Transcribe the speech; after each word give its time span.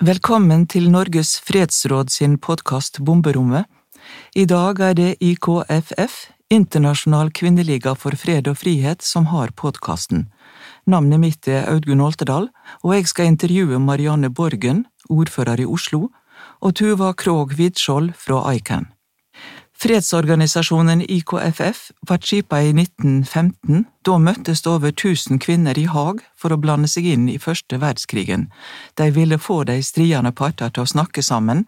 Velkommen 0.00 0.62
til 0.64 0.86
Norges 0.88 1.34
fredsråd 1.44 2.08
sin 2.08 2.38
podkast 2.40 3.02
Bomberommet. 3.04 3.66
I 4.32 4.46
dag 4.48 4.78
er 4.80 4.94
det 4.96 5.08
IKFF, 5.20 6.14
Internasjonal 6.48 7.28
kvinneliga 7.36 7.92
for 7.92 8.16
fred 8.16 8.48
og 8.48 8.56
frihet, 8.62 9.04
som 9.04 9.26
har 9.28 9.52
podkasten. 9.52 10.30
Navnet 10.88 11.20
mitt 11.20 11.50
er 11.52 11.68
Audgunn 11.68 12.00
Oltedal, 12.00 12.48
og 12.80 12.94
jeg 12.96 13.10
skal 13.12 13.28
intervjue 13.28 13.76
Marianne 13.76 14.32
Borgen, 14.32 14.86
ordfører 15.12 15.60
i 15.60 15.68
Oslo, 15.68 16.08
og 16.64 16.74
Tuva 16.80 17.12
Krogh 17.12 17.52
Widskjold 17.60 18.14
fra 18.16 18.40
ICAN. 18.56 18.88
Fredsorganisasjonen 19.80 21.00
IKFF 21.08 21.90
var 22.00 22.18
skipa 22.18 22.58
i 22.60 22.68
1915. 22.68 23.84
Da 24.04 24.18
møttes 24.20 24.60
det 24.60 24.68
over 24.68 24.92
1000 24.92 25.38
kvinner 25.40 25.78
i 25.80 25.86
Haag 25.88 26.18
for 26.36 26.52
å 26.52 26.58
blande 26.60 26.88
seg 26.92 27.06
inn 27.08 27.22
i 27.32 27.38
første 27.40 27.78
verdenskrigen. 27.80 28.50
De 29.00 29.06
ville 29.16 29.38
få 29.40 29.62
de 29.64 29.78
stridende 29.80 30.34
parter 30.36 30.68
til 30.68 30.84
å 30.84 30.90
snakke 30.92 31.24
sammen, 31.24 31.64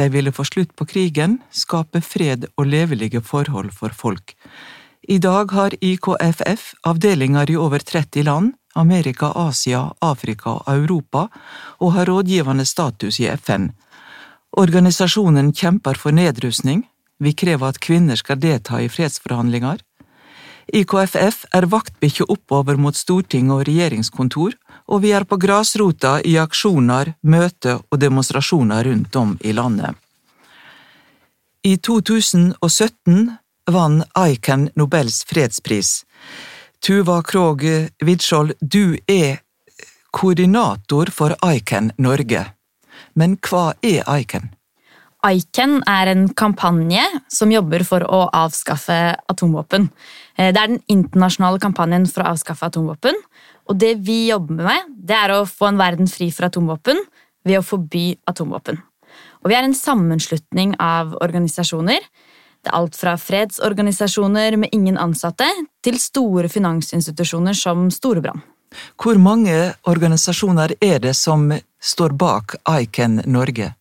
de 0.00 0.08
ville 0.08 0.32
få 0.32 0.46
slutt 0.48 0.72
på 0.72 0.86
krigen, 0.88 1.36
skape 1.52 2.00
fred 2.00 2.46
og 2.56 2.70
levelige 2.72 3.20
forhold 3.20 3.74
for 3.76 3.92
folk. 3.92 4.32
I 5.04 5.18
dag 5.20 5.52
har 5.52 5.76
IKFF 5.84 6.70
avdelinger 6.88 7.50
i 7.52 7.58
over 7.60 7.84
30 7.84 8.24
land, 8.24 8.54
Amerika, 8.72 9.34
Asia, 9.36 9.90
Afrika 10.00 10.62
og 10.62 10.72
Europa, 10.72 11.26
og 11.80 11.92
har 11.92 12.08
rådgivende 12.08 12.64
status 12.64 13.20
i 13.20 13.28
FN. 13.36 13.68
Organisasjonen 14.56 15.52
kjemper 15.52 16.00
for 16.00 16.16
nedrustning, 16.16 16.86
vi 17.20 17.32
krever 17.36 17.70
at 17.70 17.80
kvinner 17.80 18.16
skal 18.16 18.40
delta 18.40 18.80
i 18.80 18.88
fredsforhandlinger. 18.88 19.80
IKFF 20.72 21.44
er 21.56 21.66
vaktbikkje 21.66 22.26
oppover 22.30 22.78
mot 22.78 22.96
storting 22.96 23.50
og 23.50 23.64
regjeringskontor, 23.68 24.54
og 24.90 25.02
vi 25.02 25.12
er 25.14 25.26
på 25.26 25.38
grasrota 25.40 26.18
i 26.26 26.36
aksjoner, 26.40 27.14
møter 27.22 27.80
og 27.90 28.00
demonstrasjoner 28.00 28.86
rundt 28.86 29.16
om 29.18 29.36
i 29.42 29.52
landet. 29.56 29.98
I 31.66 31.76
2017 31.76 33.28
vant 33.70 34.04
ICAN 34.16 34.70
Nobels 34.76 35.24
fredspris. 35.28 36.04
Tuva 36.80 37.20
Krog 37.22 37.66
Widskjold, 38.00 38.54
du 38.60 38.96
er 39.06 39.42
koordinator 40.10 41.12
for 41.12 41.36
ICAN 41.44 41.92
Norge. 41.98 42.46
Men 43.14 43.36
hva 43.44 43.74
er 43.82 44.06
ICAN? 44.08 44.54
ICAN 45.26 45.82
er 45.88 46.10
en 46.12 46.28
kampanje 46.32 47.02
som 47.28 47.52
jobber 47.52 47.84
for 47.84 48.04
å 48.08 48.22
avskaffe 48.32 48.98
atomvåpen. 49.28 49.88
Eh, 50.36 50.52
det 50.52 50.60
er 50.60 50.72
den 50.72 50.82
internasjonale 50.88 51.60
kampanjen 51.60 52.06
for 52.08 52.24
å 52.24 52.34
avskaffe 52.34 52.70
atomvåpen. 52.70 53.18
Og 53.68 53.78
det 53.78 53.96
vi 54.06 54.30
jobber 54.30 54.64
med, 54.64 54.94
det 54.96 55.16
er 55.16 55.34
å 55.34 55.46
få 55.48 55.70
en 55.70 55.80
verden 55.80 56.08
fri 56.10 56.30
for 56.34 56.48
atomvåpen 56.48 56.98
ved 57.44 57.60
å 57.60 57.66
forby 57.66 58.14
atomvåpen. 58.30 58.80
Og 59.40 59.50
vi 59.52 59.56
er 59.56 59.64
en 59.64 59.76
sammenslutning 59.76 60.74
av 60.80 61.14
organisasjoner. 61.20 62.00
Det 62.60 62.68
er 62.68 62.76
alt 62.76 62.96
fra 62.96 63.16
fredsorganisasjoner 63.16 64.56
med 64.60 64.72
ingen 64.76 64.98
ansatte 65.00 65.48
til 65.84 65.96
store 66.00 66.50
finansinstitusjoner 66.52 67.56
som 67.56 67.88
Storebrann. 67.92 68.42
Hvor 69.00 69.18
mange 69.18 69.72
organisasjoner 69.88 70.76
er 70.84 71.00
det 71.02 71.16
som 71.18 71.48
står 71.80 72.14
bak 72.14 72.54
ICAN 72.68 73.22
Norge? 73.26 73.72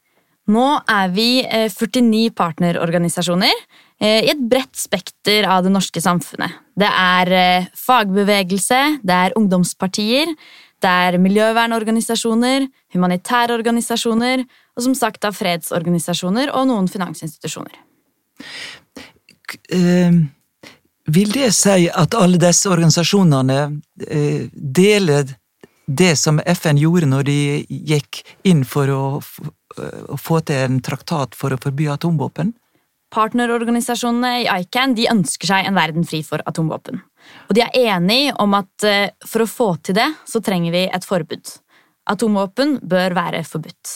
Nå 0.49 0.65
er 0.89 1.11
vi 1.13 1.27
49 1.45 2.25
eh, 2.25 2.31
partnerorganisasjoner 2.33 3.53
eh, 4.01 4.23
i 4.25 4.31
et 4.31 4.41
bredt 4.49 4.79
spekter 4.79 5.45
av 5.45 5.65
det 5.65 5.73
norske 5.73 6.01
samfunnet. 6.01 6.55
Det 6.79 6.89
er 6.89 7.33
eh, 7.37 7.67
fagbevegelse, 7.77 8.79
det 9.05 9.19
er 9.27 9.37
ungdomspartier, 9.37 10.33
det 10.79 10.95
er 11.05 11.19
miljøvernorganisasjoner, 11.21 12.65
humanitære 12.95 13.57
organisasjoner 13.59 14.45
og 14.47 14.85
som 14.85 14.95
sagt 14.97 15.27
av 15.27 15.35
fredsorganisasjoner 15.37 16.53
og 16.55 16.69
noen 16.69 16.87
finansinstitusjoner. 16.89 17.81
Vil 21.09 21.33
det 21.35 21.49
si 21.57 21.89
at 21.89 22.15
alle 22.15 22.39
disse 22.39 22.71
organisasjonene 22.71 23.59
deler 24.53 25.35
det 25.89 26.13
som 26.21 26.37
FN 26.45 26.77
gjorde 26.77 27.09
når 27.09 27.25
de 27.27 27.39
gikk 27.67 28.21
inn 28.47 28.61
for 28.67 28.93
å 28.93 29.03
å 29.77 30.17
få 30.19 30.41
til 30.45 30.65
en 30.65 30.81
traktat 30.83 31.37
for 31.37 31.53
å 31.53 31.59
forby 31.61 31.89
atomvåpen? 31.91 32.53
Partnerorganisasjonene 33.13 34.33
i 34.43 34.47
ICAN 34.61 34.93
de 34.97 35.07
ønsker 35.09 35.49
seg 35.49 35.65
en 35.65 35.77
verden 35.77 36.05
fri 36.05 36.21
for 36.25 36.43
atomvåpen. 36.49 37.01
Og 37.49 37.57
de 37.57 37.63
er 37.65 37.95
enige 37.95 38.35
om 38.41 38.53
at 38.57 38.85
eh, 38.85 39.09
for 39.25 39.43
å 39.43 39.49
få 39.49 39.69
til 39.83 39.97
det, 39.97 40.07
så 40.29 40.41
trenger 40.45 40.75
vi 40.75 40.85
et 40.85 41.05
forbud. 41.05 41.55
Atomvåpen 42.09 42.77
bør 42.89 43.17
være 43.17 43.41
forbudt. 43.45 43.95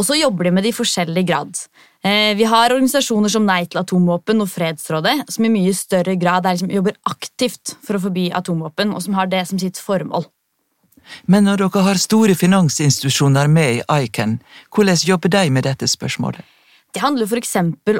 Og 0.00 0.08
så 0.08 0.16
jobber 0.18 0.48
de 0.48 0.54
med 0.56 0.64
det 0.64 0.72
i 0.72 0.76
forskjellig 0.76 1.24
grad. 1.28 1.60
Eh, 2.04 2.32
vi 2.36 2.48
har 2.48 2.72
organisasjoner 2.72 3.32
som 3.32 3.44
Nei 3.46 3.62
til 3.68 3.82
atomvåpen 3.84 4.40
og 4.42 4.50
Fredsrådet, 4.50 5.18
som 5.30 5.44
i 5.44 5.52
mye 5.52 5.76
større 5.76 6.16
grad 6.20 6.48
liksom, 6.48 6.72
jobber 6.72 6.96
aktivt 7.12 7.76
for 7.84 7.98
å 7.98 8.02
forby 8.08 8.30
atomvåpen, 8.34 8.96
og 8.96 9.04
som 9.04 9.20
har 9.20 9.28
det 9.30 9.44
som 9.52 9.60
sitt 9.60 9.80
formål. 9.80 10.26
Men 11.26 11.46
når 11.48 11.64
dere 11.64 11.84
har 11.86 12.00
store 12.00 12.36
finansinstitusjoner 12.38 13.50
med 13.50 13.80
i 13.80 14.04
ICAN, 14.06 14.38
hvordan 14.74 15.06
jobber 15.08 15.32
de 15.32 15.46
med 15.50 15.66
dette 15.68 15.88
spørsmålet? 15.90 16.42
Det 16.94 17.02
handler 17.02 17.26
f.eks. 17.26 17.56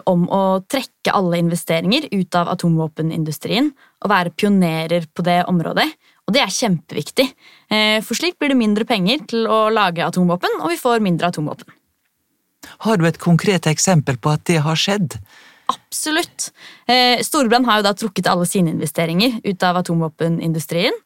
om 0.07 0.27
å 0.31 0.43
trekke 0.71 1.13
alle 1.19 1.41
investeringer 1.43 2.07
ut 2.13 2.37
av 2.39 2.53
atomvåpenindustrien 2.53 3.73
og 4.05 4.11
være 4.13 4.35
pionerer 4.39 5.09
på 5.11 5.25
det 5.27 5.41
området. 5.51 5.89
Og 6.25 6.37
det 6.37 6.45
er 6.45 6.53
kjempeviktig, 6.55 7.27
eh, 7.75 7.99
for 8.07 8.17
slik 8.17 8.39
blir 8.39 8.55
det 8.55 8.61
mindre 8.61 8.87
penger 8.89 9.27
til 9.33 9.49
å 9.51 9.67
lage 9.75 10.05
atomvåpen, 10.07 10.61
og 10.63 10.71
vi 10.71 10.79
får 10.81 11.03
mindre 11.05 11.33
atomvåpen. 11.33 11.75
Har 12.87 12.97
du 12.97 13.05
et 13.05 13.19
konkret 13.21 13.67
eksempel 13.69 14.17
på 14.17 14.31
at 14.33 14.47
det 14.49 14.63
har 14.65 14.79
skjedd? 14.79 15.19
Absolutt. 15.69 16.51
Storbrann 16.87 17.25
Storebrand 17.25 17.67
har 17.69 17.81
jo 17.81 17.87
da 17.87 17.93
trukket 17.97 18.29
alle 18.29 18.47
sine 18.49 18.73
investeringer 18.75 19.41
ut 19.45 19.63
av 19.65 19.81
atomvåpenindustrien. 19.81 20.97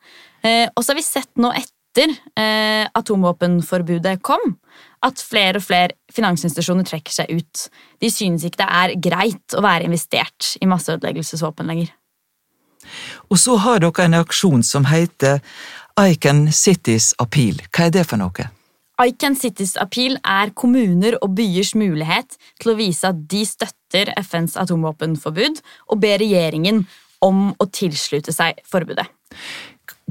Eh, 0.42 0.68
og 0.74 0.82
så 0.82 0.92
har 0.92 0.98
vi 0.98 1.06
sett 1.06 1.30
nå 1.38 1.50
etter 1.54 1.77
etter 1.98 2.42
eh, 2.42 2.88
atomvåpenforbudet 2.94 4.22
kom, 4.22 4.56
at 5.04 5.20
flere 5.22 5.58
og 5.58 5.64
flere 5.64 5.96
finansinstitusjoner 6.14 6.86
trekker 6.86 7.12
seg 7.12 7.30
ut. 7.30 7.68
De 8.00 8.10
synes 8.10 8.44
ikke 8.44 8.62
det 8.62 8.68
er 8.68 8.94
greit 9.02 9.56
å 9.56 9.62
være 9.64 9.88
investert 9.88 10.54
i 10.60 10.68
masseødeleggelsesvåpen 10.70 11.66
lenger. 11.70 11.90
Og 13.28 13.38
så 13.38 13.56
har 13.60 13.82
dere 13.82 14.06
en 14.06 14.20
aksjon 14.20 14.62
som 14.64 14.86
heter 14.88 15.42
Icon 15.98 16.46
Cities 16.52 17.12
Appeal. 17.18 17.58
Hva 17.74 17.88
er 17.88 17.98
det 17.98 18.06
for 18.08 18.20
noe? 18.20 18.48
Icon 18.98 19.36
Cities 19.38 19.76
Appeal 19.78 20.16
er 20.26 20.54
kommuner 20.58 21.18
og 21.22 21.34
byers 21.38 21.74
mulighet 21.78 22.38
til 22.58 22.72
å 22.72 22.78
vise 22.78 23.10
at 23.10 23.18
de 23.30 23.44
støtter 23.46 24.10
FNs 24.18 24.56
atomvåpenforbud, 24.58 25.60
og 25.90 26.00
ber 26.02 26.18
regjeringen 26.22 26.84
om 27.22 27.50
å 27.58 27.66
tilslutte 27.74 28.34
seg 28.34 28.58
forbudet. 28.66 29.06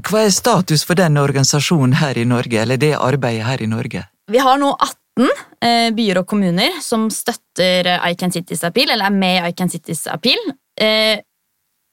Hva 0.06 0.22
er 0.24 0.34
status 0.34 0.84
for 0.86 0.98
den 0.98 1.18
organisasjonen 1.18 1.96
her 1.98 2.18
i 2.18 2.26
Norge, 2.28 2.60
eller 2.62 2.78
det 2.78 2.94
arbeidet 2.94 3.46
her 3.48 3.62
i 3.62 3.70
Norge? 3.70 4.04
Vi 4.30 4.42
har 4.42 4.60
nå 4.60 4.70
18 4.76 5.30
eh, 5.64 5.88
byer 5.96 6.20
og 6.20 6.28
kommuner 6.30 6.78
som 6.84 7.08
støtter 7.10 7.88
I 7.96 8.14
Can 8.18 8.34
Cities 8.34 8.62
Appeal, 8.68 8.92
eller 8.94 9.08
er 9.08 9.16
med 9.16 9.40
i 9.40 9.50
Icon 9.50 9.72
Cities 9.72 10.06
Appeal. 10.12 10.38
Eh, 10.78 11.18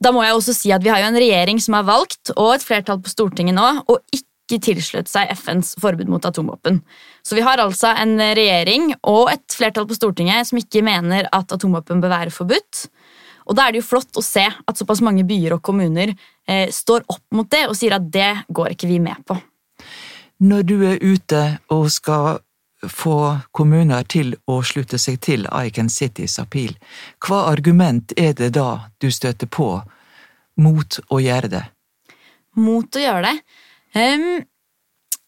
da 0.04 0.12
må 0.14 0.22
jeg 0.26 0.38
også 0.38 0.54
si 0.54 0.74
at 0.76 0.84
vi 0.84 0.92
har 0.92 1.02
jo 1.02 1.10
en 1.10 1.18
regjering 1.18 1.60
som 1.64 1.80
har 1.80 1.88
valgt, 1.88 2.34
og 2.36 2.54
et 2.54 2.66
flertall 2.66 3.02
på 3.02 3.10
Stortinget 3.10 3.58
nå, 3.58 3.68
å 3.90 3.98
ikke 4.14 4.60
tilslutte 4.62 5.10
seg 5.10 5.32
FNs 5.34 5.74
forbud 5.82 6.12
mot 6.12 6.26
atomvåpen. 6.28 6.84
Så 7.26 7.38
vi 7.38 7.46
har 7.46 7.64
altså 7.64 7.96
en 7.98 8.20
regjering 8.22 8.92
og 9.02 9.32
et 9.34 9.56
flertall 9.56 9.88
på 9.90 9.98
Stortinget 9.98 10.52
som 10.52 10.62
ikke 10.62 10.84
mener 10.86 11.26
at 11.34 11.56
atomvåpen 11.56 12.04
bør 12.04 12.14
være 12.20 12.36
forbudt. 12.36 12.86
Og 13.46 13.58
da 13.58 13.68
er 13.68 13.76
det 13.76 13.84
jo 13.84 13.90
flott 13.90 14.18
å 14.18 14.24
se 14.26 14.46
at 14.46 14.80
såpass 14.80 15.04
mange 15.06 15.26
byer 15.28 15.58
og 15.58 15.64
kommuner 15.66 16.14
eh, 16.48 16.72
står 16.74 17.06
opp 17.08 17.26
mot 17.36 17.50
det 17.52 17.66
og 17.70 17.78
sier 17.78 17.98
at 17.98 18.08
det 18.12 18.32
går 18.50 18.74
ikke 18.74 18.90
vi 18.90 19.00
med 19.04 19.22
på. 19.28 19.38
Når 20.46 20.66
du 20.68 20.76
er 20.84 21.04
ute 21.04 21.44
og 21.72 21.88
skal 21.94 22.42
få 22.92 23.18
kommuner 23.56 24.04
til 24.10 24.34
å 24.52 24.60
slutte 24.66 25.00
seg 25.02 25.22
til 25.24 25.46
Icon 25.48 25.90
Cities 25.90 26.38
Appeal, 26.42 26.76
hva 27.24 27.46
argument 27.52 28.14
er 28.18 28.36
det 28.38 28.52
da 28.58 28.92
du 29.02 29.08
støter 29.14 29.48
på 29.48 29.70
mot 30.62 31.00
å 31.10 31.22
gjøre 31.22 31.52
det? 31.52 31.64
Mot 32.60 32.96
å 32.96 33.02
gjøre 33.04 33.32
det? 33.32 33.38
Um, 33.96 34.44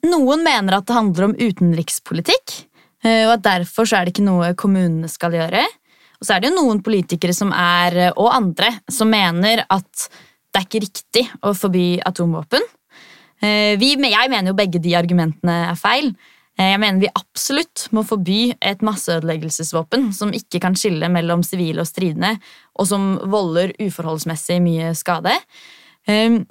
noen 0.07 0.43
mener 0.45 0.77
at 0.77 0.87
det 0.87 0.97
handler 0.97 1.29
om 1.29 1.35
utenrikspolitikk, 1.39 2.53
eh, 3.03 3.25
og 3.27 3.37
at 3.37 3.45
derfor 3.47 3.89
er 3.89 4.05
det 4.05 4.15
ikke 4.15 4.27
noe 4.27 4.53
kommunene 4.59 5.09
skal 5.11 5.35
gjøre. 5.35 5.63
Og 6.17 6.25
så 6.25 6.33
er 6.35 6.41
det 6.41 6.49
jo 6.49 6.57
noen 6.57 6.81
politikere 6.85 7.35
som 7.35 7.51
er, 7.53 8.11
og 8.15 8.31
andre 8.33 8.71
som 8.89 9.09
mener 9.11 9.65
at 9.69 10.07
det 10.53 10.61
er 10.61 10.65
ikke 10.65 10.81
riktig 10.87 11.23
å 11.45 11.53
forby 11.53 11.99
atomvåpen. 12.07 12.63
Eh, 13.43 13.77
vi, 13.77 13.93
jeg 14.01 14.31
mener 14.33 14.49
jo 14.49 14.57
begge 14.57 14.81
de 14.81 14.95
argumentene 14.97 15.59
er 15.69 15.77
feil. 15.77 16.09
Eh, 16.57 16.71
jeg 16.71 16.81
mener 16.81 17.03
vi 17.03 17.11
absolutt 17.13 17.85
må 17.93 18.01
forby 18.07 18.55
et 18.57 18.81
masseødeleggelsesvåpen 18.81 20.09
som 20.17 20.33
ikke 20.33 20.61
kan 20.63 20.73
skille 20.79 21.05
mellom 21.13 21.45
sivile 21.45 21.83
og 21.83 21.89
stridende, 21.91 22.39
og 22.73 22.89
som 22.89 23.11
volder 23.29 23.75
uforholdsmessig 23.77 24.57
mye 24.65 24.93
skade. 24.97 25.35
Eh, 26.09 26.41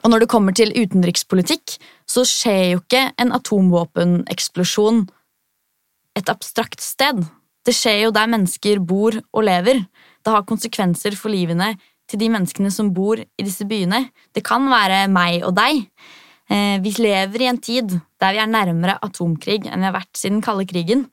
Og 0.00 0.08
når 0.08 0.22
det 0.22 0.30
kommer 0.32 0.54
til 0.56 0.70
utenrikspolitikk, 0.72 1.74
så 2.08 2.22
skjer 2.24 2.62
jo 2.70 2.78
ikke 2.80 3.10
en 3.20 3.32
atomvåpeneksplosjon 3.36 5.02
et 6.16 6.30
abstrakt 6.32 6.80
sted. 6.80 7.26
Det 7.62 7.74
skjer 7.76 8.06
jo 8.06 8.14
der 8.14 8.30
mennesker 8.30 8.80
bor 8.82 9.14
og 9.14 9.46
lever. 9.46 9.84
Det 10.22 10.34
har 10.34 10.46
konsekvenser 10.46 11.14
for 11.18 11.30
livene 11.32 11.72
til 12.10 12.20
de 12.20 12.28
menneskene 12.32 12.72
som 12.74 12.90
bor 12.94 13.20
i 13.22 13.46
disse 13.46 13.66
byene. 13.68 14.08
Det 14.34 14.44
kan 14.46 14.66
være 14.70 15.06
meg 15.12 15.46
og 15.46 15.54
deg. 15.56 15.86
Eh, 16.50 16.76
vi 16.82 16.94
lever 16.98 17.44
i 17.44 17.50
en 17.52 17.60
tid 17.62 17.94
der 18.20 18.34
vi 18.34 18.42
er 18.42 18.50
nærmere 18.50 18.98
atomkrig 19.02 19.62
enn 19.64 19.80
vi 19.80 19.88
har 19.88 19.96
vært 19.96 20.18
siden 20.18 20.42
kalde 20.44 20.66
krigen. 20.68 21.06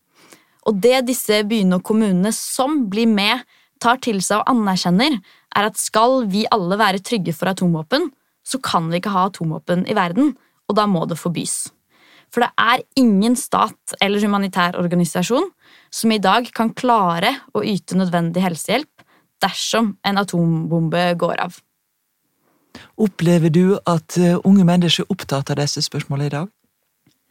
Og 0.68 0.82
det 0.82 1.06
disse 1.08 1.44
byene 1.48 1.80
og 1.80 1.86
kommunene 1.88 2.34
som 2.36 2.84
blir 2.92 3.08
med, 3.10 3.46
tar 3.80 4.02
til 4.04 4.20
seg 4.26 4.42
og 4.42 4.50
anerkjenner, 4.52 5.22
er 5.56 5.70
at 5.70 5.80
skal 5.80 6.26
vi 6.30 6.44
alle 6.52 6.78
være 6.78 7.02
trygge 7.06 7.34
for 7.34 7.50
atomvåpen, 7.52 8.10
så 8.44 8.60
kan 8.62 8.90
vi 8.90 9.00
ikke 9.00 9.14
ha 9.14 9.28
atomvåpen 9.30 9.86
i 9.88 9.96
verden, 9.96 10.34
og 10.68 10.76
da 10.76 10.86
må 10.90 11.06
det 11.08 11.18
forbys. 11.18 11.70
For 12.30 12.44
det 12.44 12.52
er 12.60 12.84
ingen 13.00 13.38
stat 13.40 13.96
eller 14.04 14.22
humanitær 14.22 14.78
organisasjon 14.78 15.48
som 15.92 16.12
i 16.12 16.22
dag 16.22 16.50
kan 16.56 16.74
klare 16.78 17.34
å 17.54 17.64
yte 17.66 17.98
nødvendig 17.98 18.44
helsehjelp 18.44 19.06
dersom 19.44 19.96
en 20.06 20.20
atombombe 20.22 21.04
går 21.20 21.42
av. 21.48 21.58
Opplever 23.00 23.52
du 23.54 23.64
at 23.90 24.18
eh, 24.20 24.38
unge 24.46 24.66
mennesker 24.68 25.06
er 25.06 25.14
opptatt 25.14 25.52
av 25.52 25.60
disse 25.62 25.84
spørsmålene 25.86 26.30
i 26.30 26.36
dag? 26.36 26.48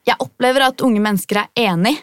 Jeg 0.09 0.21
opplever 0.25 0.65
at 0.65 0.83
unge 0.85 1.03
mennesker 1.05 1.43
er 1.43 1.69
enig, 1.69 1.95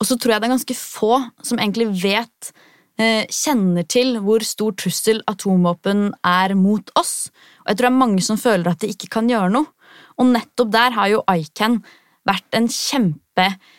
og 0.00 0.08
så 0.08 0.18
tror 0.18 0.34
jeg 0.34 0.42
det 0.42 0.48
er 0.48 0.56
ganske 0.56 0.76
få 0.78 1.18
som 1.46 1.60
egentlig 1.60 1.86
vet 2.02 2.50
eh, 2.98 3.24
Kjenner 3.30 3.86
til 3.90 4.18
hvor 4.24 4.44
stor 4.46 4.74
trussel 4.78 5.22
atomvåpen 5.30 6.08
er 6.26 6.56
mot 6.58 6.90
oss. 6.98 7.30
Og 7.62 7.72
jeg 7.72 7.78
tror 7.78 7.88
det 7.88 7.92
er 7.92 8.02
mange 8.02 8.26
som 8.26 8.40
føler 8.40 8.72
at 8.72 8.82
de 8.82 8.90
ikke 8.92 9.12
kan 9.16 9.30
gjøre 9.30 9.52
noe. 9.54 9.70
Og 10.18 10.28
nettopp 10.30 10.74
der 10.74 10.94
har 10.94 11.10
jo 11.10 11.22
ICAN 11.30 11.80
vært 12.26 12.56
en 12.56 12.66
kjempe 12.70 13.20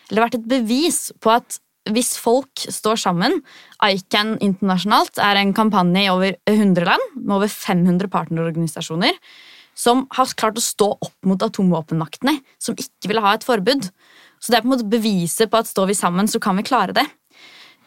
Eller 0.09 0.25
vært 0.25 0.35
et 0.37 0.47
bevis 0.47 0.97
på 1.23 1.31
at 1.31 1.59
hvis 1.93 2.15
folk 2.17 2.65
står 2.71 2.97
sammen 2.97 3.41
ICAN 3.83 4.35
internasjonalt 4.43 5.19
er 5.21 5.39
en 5.39 5.53
kampanje 5.55 6.05
i 6.05 6.11
over 6.11 6.37
100 6.49 6.87
land, 6.87 7.11
med 7.19 7.35
over 7.37 7.51
500 7.51 8.09
partnerorganisasjoner, 8.13 9.19
som 9.75 10.05
har 10.15 10.31
klart 10.39 10.57
å 10.57 10.63
stå 10.63 10.87
opp 10.95 11.27
mot 11.27 11.41
atomvåpenmaktene, 11.43 12.39
som 12.57 12.77
ikke 12.79 13.11
ville 13.11 13.23
ha 13.25 13.35
et 13.35 13.45
forbud. 13.45 13.89
Så 14.39 14.51
det 14.51 14.57
er 14.57 14.63
på 14.63 14.69
en 14.69 14.75
måte 14.77 14.89
beviset 14.89 15.51
på 15.51 15.59
at 15.59 15.69
står 15.69 15.91
vi 15.91 15.97
sammen, 15.99 16.29
så 16.31 16.41
kan 16.41 16.57
vi 16.57 16.65
klare 16.65 16.95
det. 16.95 17.05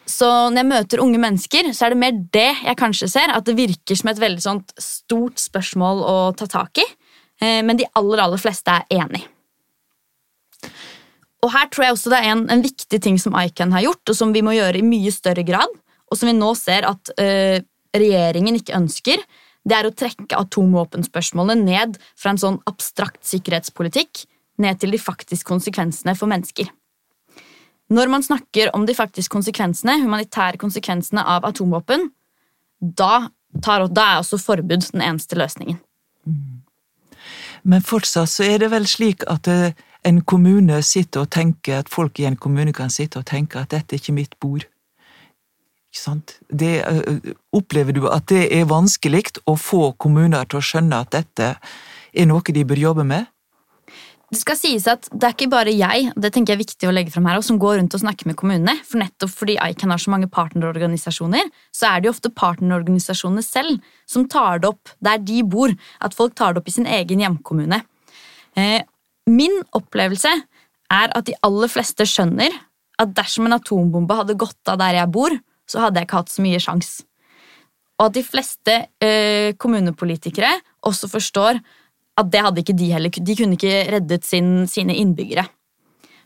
Så 0.09 0.27
når 0.49 0.61
jeg 0.61 0.69
møter 0.69 1.03
unge 1.03 1.21
mennesker, 1.21 1.69
så 1.75 1.85
er 1.85 1.93
det 1.93 2.01
mer 2.01 2.21
det 2.33 2.49
jeg 2.63 2.79
kanskje 2.79 3.09
ser, 3.11 3.33
at 3.33 3.45
det 3.45 3.57
virker 3.57 3.97
som 3.97 4.09
et 4.09 4.21
veldig 4.21 4.55
stort 4.81 5.41
spørsmål 5.41 6.01
å 6.05 6.15
ta 6.37 6.47
tak 6.49 6.81
i, 6.81 6.87
eh, 7.41 7.59
men 7.65 7.77
de 7.77 7.89
aller, 7.99 8.23
aller 8.23 8.41
fleste 8.41 8.73
er 8.73 9.03
enig. 9.03 9.27
Og 11.45 11.51
her 11.53 11.69
tror 11.71 11.85
jeg 11.85 11.95
også 11.95 12.11
det 12.11 12.19
er 12.19 12.33
en, 12.33 12.47
en 12.51 12.63
viktig 12.63 12.99
ting 13.03 13.19
som 13.21 13.37
ICAN 13.39 13.71
har 13.75 13.85
gjort, 13.85 14.03
og 14.11 14.17
som 14.17 14.33
vi 14.35 14.43
må 14.45 14.55
gjøre 14.57 14.81
i 14.81 14.85
mye 14.85 15.11
større 15.15 15.45
grad, 15.47 15.71
og 16.09 16.17
som 16.17 16.27
vi 16.27 16.35
nå 16.35 16.49
ser 16.57 16.87
at 16.89 17.13
uh, 17.21 17.59
regjeringen 17.95 18.57
ikke 18.59 18.75
ønsker, 18.75 19.23
det 19.69 19.77
er 19.77 19.87
å 19.87 19.93
trekke 19.95 20.39
atomvåpenspørsmålene 20.39 21.63
ned 21.67 21.97
fra 22.17 22.33
en 22.33 22.41
sånn 22.41 22.59
abstrakt 22.69 23.21
sikkerhetspolitikk 23.27 24.25
ned 24.59 24.79
til 24.81 24.91
de 24.95 24.99
faktiske 24.99 25.47
konsekvensene 25.47 26.15
for 26.19 26.31
mennesker. 26.31 26.67
Når 27.89 28.11
man 28.11 28.23
snakker 28.25 28.69
om 28.77 28.85
de 28.85 28.93
faktiske 28.93 29.33
konsekvensene, 29.33 29.97
humanitære 30.03 30.59
konsekvensene 30.61 31.23
av 31.25 31.47
atomvåpen, 31.47 32.09
da, 32.79 33.29
tar, 33.65 33.87
da 33.89 34.05
er 34.13 34.21
også 34.21 34.39
forbud 34.41 34.91
den 34.91 35.03
eneste 35.05 35.39
løsningen. 35.39 35.79
Mm. 36.27 36.59
Men 37.69 37.83
fortsatt 37.83 38.31
så 38.31 38.45
er 38.45 38.61
det 38.61 38.69
vel 38.71 38.85
slik 38.87 39.25
at 39.31 39.47
det 39.47 39.59
eh, 39.71 39.85
en 40.07 40.21
kommune 40.21 40.81
sitter 40.85 41.25
og 41.25 41.31
tenker, 41.33 41.81
at 41.81 41.89
folk 41.91 42.19
i 42.19 42.27
en 42.29 42.37
kommune 42.39 42.73
kan 42.75 42.91
sitte 42.93 43.19
og 43.19 43.27
tenke 43.29 43.59
at 43.59 43.71
dette 43.73 43.95
er 43.95 44.01
ikke 44.01 44.15
mitt 44.15 44.37
bord. 44.39 44.67
Ikke 45.89 46.01
sant? 46.03 46.37
Det, 46.47 46.83
opplever 47.55 47.95
du 47.97 48.05
at 48.11 48.29
det 48.29 48.45
er 48.53 48.69
vanskelig 48.69 49.25
å 49.49 49.57
få 49.57 49.91
kommuner 49.97 50.45
til 50.45 50.61
å 50.61 50.65
skjønne 50.65 51.01
at 51.01 51.11
dette 51.17 51.55
er 52.13 52.29
noe 52.29 52.55
de 52.55 52.65
bør 52.65 52.87
jobbe 52.89 53.05
med? 53.09 53.27
Det 54.29 54.37
skal 54.37 54.57
sies 54.59 54.85
at 54.85 55.07
det 55.09 55.25
er 55.25 55.33
ikke 55.33 55.49
bare 55.49 55.71
jeg 55.73 56.11
det 56.13 56.29
tenker 56.35 56.53
jeg 56.53 56.59
er 56.59 56.61
viktig 56.61 56.89
å 56.89 56.93
legge 56.93 57.09
frem 57.09 57.25
her, 57.25 57.39
som 57.41 57.57
går 57.57 57.79
rundt 57.79 57.95
og 57.97 58.03
snakker 58.03 58.29
med 58.29 58.37
kommunene. 58.37 58.75
For 58.85 59.01
nettopp 59.01 59.33
fordi 59.33 59.55
ICAN 59.57 59.89
har 59.89 60.01
så 60.03 60.13
mange 60.13 60.29
partnerorganisasjoner, 60.29 61.49
så 61.73 61.89
er 61.89 61.97
det 61.97 62.09
jo 62.09 62.13
ofte 62.13 62.29
partnerorganisasjonene 62.37 63.41
selv 63.45 63.81
som 64.09 64.27
tar 64.29 64.61
det 64.61 64.69
opp 64.69 64.93
der 65.01 65.17
de 65.25 65.41
bor. 65.41 65.73
At 66.05 66.13
folk 66.17 66.37
tar 66.37 66.53
det 66.53 66.61
opp 66.61 66.69
i 66.69 66.75
sin 66.77 66.85
egen 66.85 67.25
hjemkommune. 67.25 67.81
Eh, 68.53 68.85
Min 69.29 69.53
opplevelse 69.77 70.31
er 70.89 71.13
at 71.13 71.27
de 71.27 71.37
aller 71.45 71.69
fleste 71.71 72.07
skjønner 72.07 72.55
at 72.99 73.13
dersom 73.15 73.47
en 73.47 73.57
atombombe 73.59 74.17
hadde 74.17 74.37
gått 74.39 74.71
av 74.71 74.79
der 74.81 74.97
jeg 74.99 75.13
bor, 75.13 75.35
så 75.69 75.85
hadde 75.85 76.01
jeg 76.01 76.09
ikke 76.09 76.21
hatt 76.23 76.33
så 76.33 76.43
mye 76.43 76.61
sjans. 76.63 76.89
Og 77.99 78.07
at 78.07 78.15
de 78.15 78.23
fleste 78.23 78.75
eh, 79.03 79.55
kommunepolitikere 79.59 80.51
også 80.87 81.09
forstår 81.11 81.59
at 82.19 82.29
det 82.31 82.43
hadde 82.43 82.63
ikke 82.63 82.75
de 82.79 82.91
heller. 82.93 83.11
De 83.11 83.35
kunne 83.37 83.57
ikke 83.57 83.85
reddet 83.93 84.27
sin, 84.27 84.67
sine 84.71 84.95
innbyggere. 84.99 85.45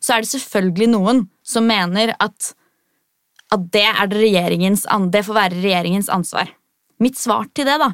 Så 0.04 0.16
er 0.16 0.24
det 0.24 0.32
selvfølgelig 0.34 0.90
noen 0.94 1.24
som 1.46 1.68
mener 1.68 2.14
at, 2.22 2.54
at 3.54 3.68
det, 3.74 3.86
det, 4.14 5.26
får 5.26 5.38
være 5.38 5.62
regjeringens 5.62 6.10
ansvar. 6.14 6.52
Mitt 7.02 7.18
svar 7.20 7.48
til 7.56 7.68
det 7.70 7.78
da, 7.82 7.94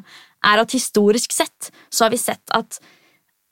er 0.52 0.62
at 0.62 0.72
historisk 0.76 1.34
sett 1.34 1.70
så 1.92 2.06
har 2.06 2.14
vi 2.14 2.20
sett 2.20 2.56
at 2.56 2.80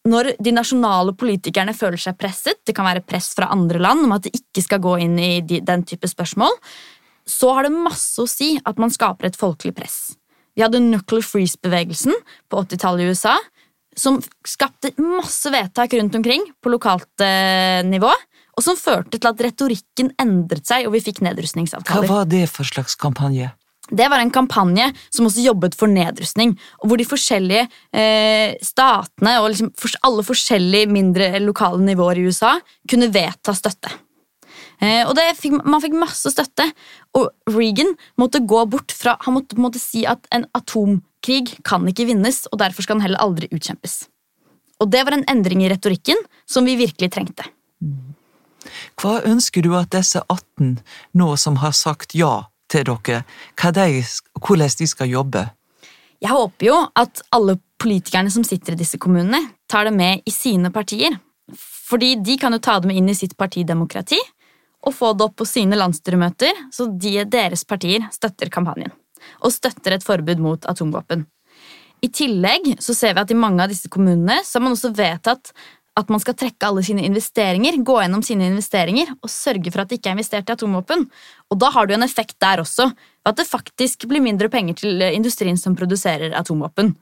når 0.09 0.33
de 0.43 0.53
nasjonale 0.55 1.15
politikerne 1.19 1.75
føler 1.77 2.01
seg 2.01 2.17
presset, 2.21 2.61
det 2.67 2.75
kan 2.77 2.87
være 2.89 3.05
press 3.07 3.33
fra 3.37 3.51
andre 3.55 3.81
land 3.83 4.07
om 4.07 4.15
at 4.17 4.27
de 4.27 4.33
ikke 4.35 4.65
skal 4.65 4.83
gå 4.85 4.95
inn 5.05 5.19
i 5.21 5.33
de, 5.45 5.61
den 5.65 5.85
type 5.89 6.09
spørsmål, 6.11 6.55
så 7.29 7.53
har 7.57 7.69
det 7.69 7.75
masse 7.75 8.17
å 8.23 8.29
si 8.31 8.55
at 8.65 8.81
man 8.81 8.93
skaper 8.95 9.29
et 9.29 9.39
folkelig 9.39 9.75
press. 9.77 9.99
Vi 10.57 10.65
hadde 10.65 10.81
Nuclear 10.83 11.23
Freeze-bevegelsen 11.23 12.17
på 12.51 12.65
80-tallet 12.65 13.05
i 13.05 13.13
USA, 13.13 13.37
som 13.99 14.19
skapte 14.47 14.95
masse 15.03 15.51
vedtak 15.53 15.95
rundt 15.99 16.17
omkring 16.19 16.47
på 16.63 16.73
lokalt 16.73 17.25
eh, 17.25 17.83
nivå, 17.87 18.11
og 18.59 18.65
som 18.65 18.79
førte 18.79 19.21
til 19.21 19.31
at 19.31 19.43
retorikken 19.45 20.13
endret 20.19 20.67
seg, 20.67 20.89
og 20.89 20.97
vi 20.97 21.03
fikk 21.05 21.21
nedrustningsavtaler. 21.27 22.09
Hva 22.09 22.23
var 22.23 22.31
det 22.31 22.47
for 22.51 22.67
slags 22.67 22.99
kampanje? 22.99 23.53
Det 23.89 24.09
var 24.13 24.21
en 24.21 24.33
kampanje 24.33 24.91
som 25.09 25.29
også 25.29 25.45
jobbet 25.47 25.77
for 25.79 25.89
nedrustning, 25.89 26.53
og 26.83 26.91
hvor 26.91 27.01
de 27.01 27.07
forskjellige 27.09 27.65
eh, 27.97 28.59
statene 28.65 29.39
og 29.41 29.49
liksom 29.53 29.71
alle 30.05 30.25
forskjellige 30.27 30.91
mindre 30.93 31.31
lokale 31.41 31.81
nivåer 31.87 32.21
i 32.21 32.27
USA 32.29 32.59
kunne 32.91 33.09
vedta 33.15 33.55
støtte. 33.57 33.95
Eh, 34.79 35.03
og 35.09 35.19
fikk, 35.41 35.59
Man 35.65 35.83
fikk 35.83 35.97
masse 35.99 36.31
støtte, 36.31 36.69
og 37.17 37.33
Reagan 37.51 37.95
måtte 38.21 38.45
gå 38.45 38.61
bort 38.71 38.93
fra 38.95 39.17
Han 39.25 39.39
måtte, 39.39 39.59
måtte 39.59 39.81
si 39.83 40.05
at 40.07 40.29
en 40.35 40.47
atomkrig 40.55 41.57
kan 41.67 41.87
ikke 41.89 42.07
vinnes, 42.13 42.45
og 42.53 42.61
derfor 42.61 42.85
skal 42.85 42.99
den 42.99 43.09
heller 43.09 43.25
aldri 43.25 43.49
utkjempes. 43.51 44.07
Og 44.79 44.91
Det 44.91 45.03
var 45.05 45.17
en 45.17 45.27
endring 45.27 45.65
i 45.65 45.73
retorikken 45.73 46.21
som 46.47 46.69
vi 46.69 46.77
virkelig 46.79 47.11
trengte. 47.11 47.49
Hva 49.01 49.19
ønsker 49.27 49.63
du 49.63 49.73
at 49.79 49.91
disse 49.91 50.21
18 50.29 50.79
nå 51.19 51.35
som 51.41 51.59
har 51.63 51.75
sagt 51.75 52.15
ja 52.15 52.47
til 52.69 52.85
dere, 52.89 53.23
de, 53.73 54.03
hvordan 54.39 54.77
de 54.79 54.87
skal 54.87 55.11
jobbe? 55.11 55.45
Jeg 56.21 56.35
håper 56.35 56.67
jo 56.67 56.79
at 56.99 57.23
alle 57.35 57.59
politikerne 57.79 58.31
som 58.31 58.45
sitter 58.47 58.75
i 58.75 58.81
disse 58.81 58.99
kommunene, 58.99 59.41
tar 59.71 59.87
det 59.87 59.95
med 59.95 60.25
i 60.27 60.35
sine 60.35 60.73
partier. 60.75 61.15
Fordi 61.89 62.17
de 62.21 62.37
kan 62.41 62.53
jo 62.53 62.61
ta 62.61 62.79
det 62.81 62.91
med 62.91 62.99
inn 63.01 63.09
i 63.09 63.17
sitt 63.17 63.37
partidemokrati 63.39 64.19
og 64.87 64.95
få 64.95 65.15
det 65.17 65.25
opp 65.27 65.39
på 65.41 65.47
sine 65.49 65.79
landsstyremøter, 65.79 66.69
så 66.75 66.87
de, 66.93 67.25
deres 67.27 67.65
partier 67.67 68.05
støtter 68.15 68.51
kampanjen 68.53 68.93
og 69.43 69.53
støtter 69.53 69.97
et 69.97 70.05
forbud 70.07 70.39
mot 70.41 70.67
atomvåpen. 70.71 71.25
I 71.99 72.09
tillegg 72.15 72.77
så 72.83 72.95
ser 72.95 73.17
vi 73.17 73.23
at 73.25 73.33
i 73.35 73.39
mange 73.39 73.65
av 73.65 73.73
disse 73.73 73.91
kommunene 73.91 74.39
så 74.47 74.59
har 74.59 74.65
man 74.69 74.77
også 74.77 74.93
vedtatt 74.95 75.51
at 75.99 76.11
man 76.13 76.23
skal 76.23 76.37
trekke 76.39 76.69
alle 76.69 76.85
sine 76.87 77.03
investeringer, 77.07 77.81
gå 77.83 77.97
gjennom 77.99 78.23
sine 78.23 78.47
investeringer 78.53 79.11
og 79.17 79.33
sørge 79.33 79.73
for 79.73 79.83
at 79.83 79.91
det 79.91 79.99
ikke 79.99 80.13
er 80.13 80.19
investert 80.19 80.51
i 80.51 80.55
atomvåpen. 80.55 81.09
Og 81.51 81.59
da 81.59 81.73
har 81.75 81.89
du 81.89 81.97
en 81.97 82.07
effekt 82.07 82.37
der 82.43 82.63
også, 82.63 82.87
at 83.27 83.39
det 83.39 83.49
faktisk 83.49 84.07
blir 84.11 84.23
mindre 84.23 84.51
penger 84.53 84.79
til 84.79 85.03
industrien 85.09 85.59
som 85.59 85.77
produserer 85.79 86.37
atomvåpen. 86.39 86.95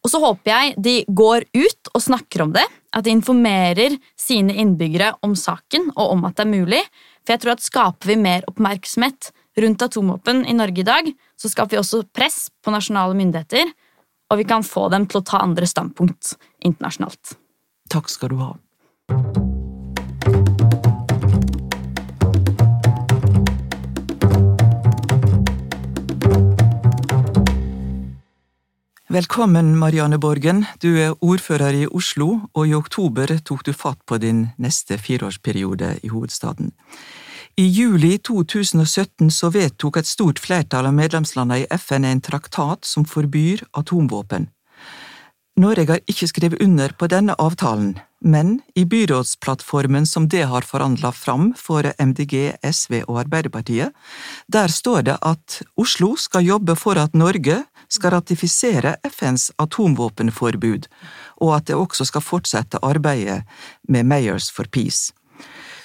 Og 0.00 0.12
så 0.12 0.20
håper 0.22 0.48
jeg 0.48 0.76
de 0.80 0.94
går 1.04 1.44
ut 1.52 1.90
og 1.92 2.04
snakker 2.04 2.46
om 2.46 2.54
det, 2.54 2.64
at 2.96 3.04
de 3.04 3.12
informerer 3.12 3.98
sine 4.18 4.56
innbyggere 4.62 5.12
om 5.26 5.36
saken 5.36 5.90
og 5.92 6.16
om 6.16 6.24
at 6.28 6.38
det 6.38 6.46
er 6.46 6.54
mulig. 6.54 6.80
For 7.20 7.34
jeg 7.34 7.42
tror 7.42 7.54
at 7.58 7.66
skaper 7.66 8.12
vi 8.14 8.16
mer 8.22 8.48
oppmerksomhet 8.48 9.30
rundt 9.60 9.84
atomvåpen 9.84 10.46
i 10.48 10.56
Norge 10.56 10.80
i 10.80 10.88
dag, 10.88 11.12
så 11.36 11.52
skaper 11.52 11.76
vi 11.76 11.82
også 11.82 12.06
press 12.16 12.46
på 12.64 12.72
nasjonale 12.72 13.18
myndigheter, 13.18 13.68
og 14.30 14.40
vi 14.40 14.48
kan 14.48 14.64
få 14.64 14.88
dem 14.94 15.08
til 15.10 15.20
å 15.20 15.26
ta 15.26 15.42
andre 15.44 15.68
standpunkt 15.68 16.36
internasjonalt. 16.64 17.39
Takk 17.90 18.10
skal 18.10 18.30
du 18.30 18.36
ha. 18.38 18.52
Velkommen, 29.10 29.78
Marianne 29.78 30.18
Borgen. 30.18 30.64
Du 30.78 30.94
er 30.94 31.16
ordfører 31.18 31.74
i 31.74 31.86
Oslo, 31.86 32.28
og 32.54 32.68
i 32.68 32.76
oktober 32.78 33.32
tok 33.42 33.64
du 33.66 33.72
fatt 33.74 33.98
på 34.06 34.20
din 34.22 34.44
neste 34.62 34.94
fireårsperiode 35.02 35.96
i 36.06 36.12
hovedstaden. 36.12 36.70
I 37.58 37.66
juli 37.66 38.12
2017 38.22 39.32
så 39.34 39.50
vedtok 39.50 39.98
et 39.98 40.06
stort 40.06 40.38
flertall 40.38 40.86
av 40.86 40.94
medlemslandene 40.94 41.64
i 41.64 41.68
FN 41.74 42.06
en 42.06 42.22
traktat 42.22 42.86
som 42.86 43.02
forbyr 43.02 43.66
atomvåpen. 43.74 44.46
Norge 45.58 45.90
har 45.90 46.00
ikke 46.08 46.28
skrevet 46.30 46.62
under 46.62 46.92
på 46.94 47.08
denne 47.10 47.34
avtalen, 47.42 47.96
men 48.20 48.60
i 48.78 48.84
byrådsplattformen 48.84 50.06
som 50.06 50.28
det 50.28 50.44
har 50.48 50.64
forhandla 50.66 51.10
fram 51.12 51.50
for 51.58 51.88
MDG, 51.98 52.54
SV 52.62 53.02
og 53.06 53.18
Arbeiderpartiet, 53.24 53.90
der 54.46 54.68
står 54.68 55.02
det 55.08 55.16
at 55.20 55.60
Oslo 55.76 56.14
skal 56.16 56.46
jobbe 56.46 56.76
for 56.78 57.00
at 57.00 57.16
Norge 57.18 57.64
skal 57.90 58.14
ratifisere 58.14 58.96
FNs 59.10 59.50
atomvåpenforbud, 59.58 60.86
og 61.40 61.56
at 61.56 61.66
det 61.66 61.76
også 61.76 62.06
skal 62.06 62.24
fortsette 62.24 62.80
arbeidet 62.82 63.42
med 63.88 64.06
Mayors 64.06 64.50
for 64.52 64.70
Peace. 64.70 65.12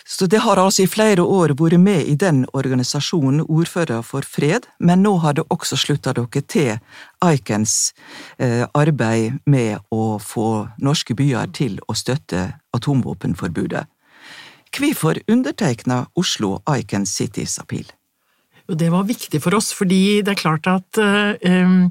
Så 0.08 0.28
det 0.30 0.38
har 0.44 0.60
altså 0.62 0.84
i 0.84 0.90
flere 0.90 1.24
år 1.24 1.56
vært 1.58 1.82
med 1.82 2.06
i 2.06 2.14
den 2.16 2.44
organisasjonen 2.54 3.42
Ordfører 3.50 4.04
for 4.06 4.22
fred, 4.22 4.68
men 4.80 5.02
nå 5.02 5.16
har 5.24 5.34
det 5.34 5.48
også 5.50 5.80
slutta 5.82 6.14
dere 6.14 6.44
til 6.46 6.78
ICANs 7.26 7.94
eh, 8.38 8.68
arbeid 8.78 9.40
med 9.50 9.82
å 9.90 10.20
få 10.22 10.68
norske 10.78 11.18
byer 11.18 11.50
til 11.58 11.80
å 11.90 11.98
støtte 11.98 12.52
atomvåpenforbudet. 12.78 13.88
Hvorfor 14.76 15.18
undertegna 15.28 16.06
Oslo 16.14 16.60
ICAN 16.70 17.06
Cities 17.10 17.58
Appeal? 17.58 17.90
Det 18.68 18.92
var 18.92 19.10
viktig 19.10 19.42
for 19.42 19.58
oss, 19.58 19.72
fordi 19.74 20.22
det 20.22 20.36
er 20.36 20.42
klart 20.42 20.68
at 20.70 21.02
um 21.02 21.90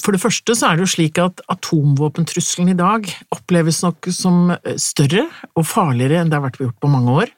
for 0.00 0.14
det 0.14 0.22
første 0.22 0.54
så 0.56 0.70
er 0.70 0.78
det 0.78 0.86
jo 0.86 0.92
slik 0.94 1.18
at 1.20 1.42
atomvåpentrusselen 1.52 2.70
i 2.72 2.76
dag 2.78 3.04
oppleves 3.34 3.82
nok 3.84 4.08
som 4.14 4.54
eh, 4.54 4.78
større 4.80 5.26
og 5.52 5.66
farligere 5.68 6.22
enn 6.22 6.32
det 6.32 6.38
har 6.38 6.46
vært 6.46 6.60
gjort 6.62 6.78
på 6.80 6.90
mange 6.90 7.12
år. 7.12 7.32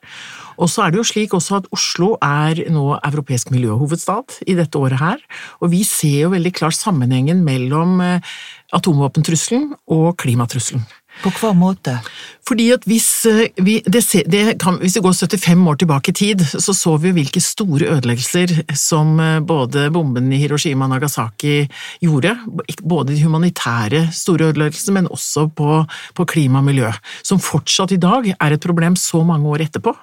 Og 0.55 0.71
så 0.71 0.85
er 0.85 0.93
det 0.93 1.01
jo 1.01 1.07
slik 1.09 1.35
også 1.35 1.59
at 1.59 1.67
Oslo 1.75 2.13
er 2.23 2.63
nå 2.71 2.85
europeisk 2.95 3.51
miljøhovedstad 3.51 4.39
i 4.47 4.55
dette 4.55 4.79
året 4.79 5.01
her, 5.01 5.25
og 5.59 5.73
vi 5.75 5.83
ser 5.83 6.21
jo 6.23 6.31
veldig 6.31 6.53
klart 6.55 6.79
sammenhengen 6.79 7.43
mellom 7.43 7.99
eh, 8.05 8.35
atomvåpentrusselen 8.75 9.73
og 9.91 10.13
klimatrusselen. 10.23 10.87
På 11.23 11.31
hva 11.39 11.53
måte? 11.57 11.95
Fordi 12.45 12.67
at 12.75 12.83
hvis 12.85 13.07
eh, 13.29 13.47
vi, 13.65 13.79
det, 13.81 14.03
det 14.29 14.43
kan, 14.61 14.77
hvis 14.81 14.97
vi 14.99 15.03
går 15.05 15.15
75 15.17 15.63
år 15.71 15.79
tilbake 15.81 16.11
i 16.11 16.17
tid, 16.19 16.43
så 16.45 16.75
så 16.75 16.95
vi 17.01 17.13
hvilke 17.15 17.41
store 17.41 17.89
ødeleggelser 17.95 18.53
som 18.77 19.19
eh, 19.19 19.39
både 19.41 19.87
bomben 19.95 20.31
i 20.33 20.41
Hiroshima 20.43 20.85
og 20.85 20.93
Nagasaki 20.93 21.63
gjorde. 22.03 22.35
Både 22.83 23.15
de 23.15 23.23
humanitære 23.23 24.07
store 24.13 24.51
ødeleggelsene, 24.51 24.99
men 24.99 25.11
også 25.11 25.47
på, 25.57 25.83
på 26.15 26.27
klima 26.29 26.61
og 26.61 26.69
miljø. 26.69 26.91
Som 27.25 27.41
fortsatt 27.41 27.95
i 27.95 28.01
dag 28.01 28.33
er 28.35 28.53
et 28.53 28.65
problem 28.65 28.99
så 28.99 29.23
mange 29.25 29.49
år 29.49 29.65
etterpå. 29.65 29.95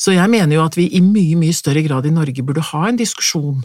Så 0.00 0.14
jeg 0.14 0.30
mener 0.30 0.56
jo 0.56 0.64
at 0.64 0.76
vi 0.78 0.86
i 0.92 1.00
mye, 1.04 1.36
mye 1.38 1.54
større 1.54 1.82
grad 1.86 2.06
i 2.06 2.12
Norge 2.14 2.44
burde 2.46 2.64
ha 2.70 2.82
en 2.88 2.98
diskusjon 2.98 3.62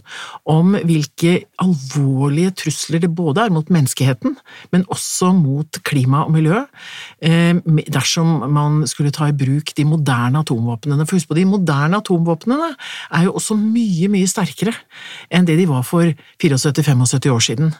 om 0.48 0.76
hvilke 0.86 1.44
alvorlige 1.62 2.54
trusler 2.62 3.02
det 3.02 3.10
både 3.16 3.44
er 3.44 3.54
mot 3.54 3.70
menneskeheten, 3.72 4.36
men 4.72 4.86
også 4.92 5.32
mot 5.36 5.80
klima 5.86 6.24
og 6.26 6.34
miljø, 6.36 6.62
eh, 7.22 7.58
dersom 7.90 8.46
man 8.52 8.82
skulle 8.90 9.12
ta 9.14 9.28
i 9.30 9.36
bruk 9.36 9.74
de 9.76 9.84
moderne 9.84 10.42
atomvåpnene. 10.44 11.06
For 11.06 11.18
husk 11.18 11.30
på, 11.30 11.38
de 11.38 11.46
moderne 11.48 12.00
atomvåpnene 12.00 12.70
er 13.10 13.26
jo 13.26 13.34
også 13.38 13.58
mye, 13.58 14.08
mye 14.12 14.30
sterkere 14.30 14.74
enn 15.30 15.48
det 15.48 15.58
de 15.60 15.68
var 15.70 15.84
for 15.86 16.14
74-75 16.42 17.30
år 17.30 17.44
siden. 17.44 17.74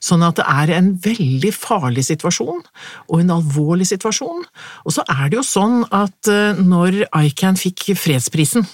Sånn 0.00 0.24
at 0.26 0.38
det 0.38 0.46
er 0.48 0.74
en 0.78 0.92
veldig 1.02 1.52
farlig 1.54 2.06
situasjon, 2.08 2.62
og 3.08 3.20
en 3.20 3.34
alvorlig 3.38 3.88
situasjon. 3.90 4.46
Og 4.86 4.94
så 4.94 5.04
er 5.10 5.28
det 5.28 5.40
jo 5.40 5.46
sånn 5.46 5.82
at 5.94 6.30
når 6.58 6.88
når 6.88 7.06
ICAN 7.38 7.58
fikk 7.58 7.92
fredsprisen, 7.94 8.66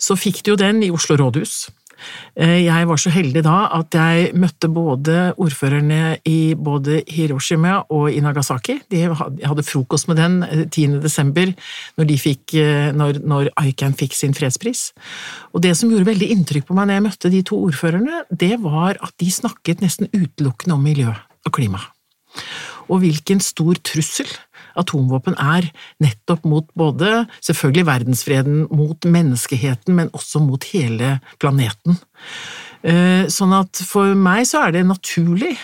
så 0.00 0.16
fikk 0.16 0.40
de 0.44 0.54
jo 0.54 0.60
den 0.60 0.80
i 0.86 0.92
Oslo 0.94 1.18
rådhus. 1.20 1.66
Eh, 2.36 2.66
jeg 2.66 2.88
var 2.88 3.00
så 3.00 3.10
heldig 3.12 3.42
da 3.44 3.54
at 3.76 3.94
jeg 3.96 4.32
møtte 4.36 4.68
både 4.72 5.30
ordførerne 5.40 6.18
i 6.28 6.54
både 6.56 7.00
Hiroshima 7.08 7.78
og 7.92 8.10
i 8.12 8.20
Nagasaki. 8.24 8.78
De 8.92 9.02
hadde 9.08 9.64
frokost 9.64 10.08
med 10.08 10.20
den 10.20 10.38
10. 10.44 10.84
Eh, 10.84 10.98
desember, 11.04 11.52
når, 11.96 12.08
de 12.08 12.18
fikk, 12.20 12.54
eh, 12.60 12.90
når, 12.96 13.20
når 13.24 13.50
ICAN 13.64 13.96
fikk 13.96 14.16
sin 14.16 14.36
fredspris. 14.36 14.90
Og 15.52 15.64
det 15.64 15.76
som 15.76 15.92
gjorde 15.92 16.08
veldig 16.10 16.30
inntrykk 16.36 16.68
på 16.68 16.76
meg 16.76 16.88
når 16.88 16.98
jeg 16.98 17.06
møtte 17.08 17.32
de 17.32 17.42
to 17.52 17.60
ordførerne, 17.68 18.24
det 18.30 18.56
var 18.64 19.00
at 19.00 19.16
de 19.20 19.30
snakket 19.32 19.84
nesten 19.84 20.12
utelukkende 20.12 20.76
om 20.76 20.84
miljø 20.84 21.12
og 21.12 21.52
klima. 21.52 21.80
Og 22.92 23.00
hvilken 23.02 23.40
stor 23.42 23.78
trussel 23.84 24.28
atomvåpen 24.80 25.36
er, 25.40 25.68
nettopp 26.02 26.46
mot 26.48 26.68
både 26.78 27.24
selvfølgelig 27.40 27.86
verdensfreden, 27.88 28.62
mot 28.70 29.08
menneskeheten, 29.08 29.96
men 29.96 30.12
også 30.16 30.42
mot 30.44 30.64
hele 30.72 31.16
planeten. 31.42 31.98
Eh, 32.86 33.26
sånn 33.32 33.54
at 33.56 33.82
for 33.88 34.14
meg 34.18 34.44
så 34.48 34.66
er 34.66 34.76
det 34.76 34.86
naturlig 34.86 35.56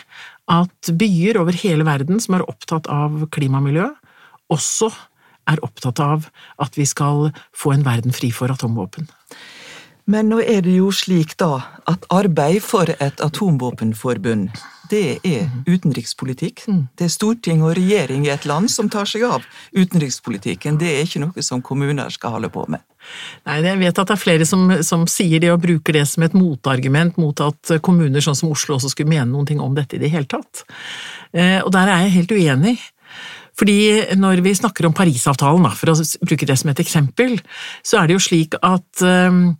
at 0.50 0.92
byer 0.98 1.38
over 1.40 1.56
hele 1.56 1.86
verden 1.86 2.20
som 2.22 2.36
er 2.36 2.46
opptatt 2.48 2.88
av 2.90 3.28
klimamiljø, 3.34 3.88
også 4.52 4.90
er 5.50 5.62
opptatt 5.64 6.00
av 6.02 6.28
at 6.62 6.76
vi 6.78 6.86
skal 6.86 7.30
få 7.56 7.74
en 7.74 7.86
verden 7.86 8.14
fri 8.14 8.30
for 8.34 8.52
atomvåpen. 8.52 9.08
Men 10.10 10.32
nå 10.32 10.40
er 10.42 10.64
det 10.66 10.74
jo 10.74 10.90
slik 10.94 11.36
da 11.38 11.62
at 11.90 12.06
arbeid 12.10 12.62
for 12.66 12.90
et 12.90 13.22
atomvåpenforbund, 13.22 14.50
det 14.92 15.02
er 15.24 15.46
mhm. 15.48 15.64
utenrikspolitikk. 15.66 16.64
Mm. 16.68 16.82
Det 16.98 17.08
er 17.08 17.12
storting 17.12 17.64
og 17.64 17.74
regjering 17.78 18.26
i 18.26 18.32
et 18.34 18.46
land 18.48 18.70
som 18.72 18.90
tar 18.92 19.08
seg 19.08 19.24
av 19.28 19.46
utenrikspolitikken. 19.72 20.78
Det 20.80 20.90
er 20.92 21.06
ikke 21.06 21.24
noe 21.24 21.44
som 21.44 21.64
kommuner 21.64 22.12
skal 22.12 22.36
holde 22.36 22.52
på 22.52 22.66
med. 22.72 22.84
Nei, 23.48 23.58
Jeg 23.64 23.80
vet 23.80 23.98
at 23.98 24.12
det 24.12 24.14
er 24.14 24.20
flere 24.20 24.46
som, 24.46 24.68
som 24.86 25.06
sier 25.10 25.42
det 25.42 25.50
og 25.50 25.62
bruker 25.64 25.96
det 25.96 26.04
som 26.10 26.22
et 26.26 26.36
motargument 26.38 27.16
mot 27.18 27.40
at 27.42 27.76
kommuner 27.82 28.22
sånn 28.22 28.38
som 28.38 28.52
Oslo 28.54 28.76
også 28.76 28.92
skulle 28.92 29.10
mene 29.10 29.30
noen 29.32 29.48
ting 29.48 29.62
om 29.62 29.74
dette 29.74 29.98
i 29.98 30.02
det 30.02 30.12
hele 30.12 30.28
tatt. 30.30 30.64
Eh, 31.32 31.58
og 31.64 31.72
der 31.74 31.90
er 31.90 32.06
jeg 32.06 32.16
helt 32.20 32.36
uenig. 32.36 32.76
Fordi 33.58 34.16
når 34.16 34.40
vi 34.44 34.54
snakker 34.56 34.88
om 34.88 34.94
Parisavtalen, 34.96 35.68
for 35.76 35.92
å 35.92 35.96
bruke 36.24 36.48
det 36.48 36.56
som 36.60 36.72
et 36.72 36.80
eksempel, 36.82 37.36
så 37.84 38.00
er 38.00 38.08
det 38.08 38.16
jo 38.16 38.24
slik 38.24 38.56
at, 38.64 39.04
um, 39.04 39.54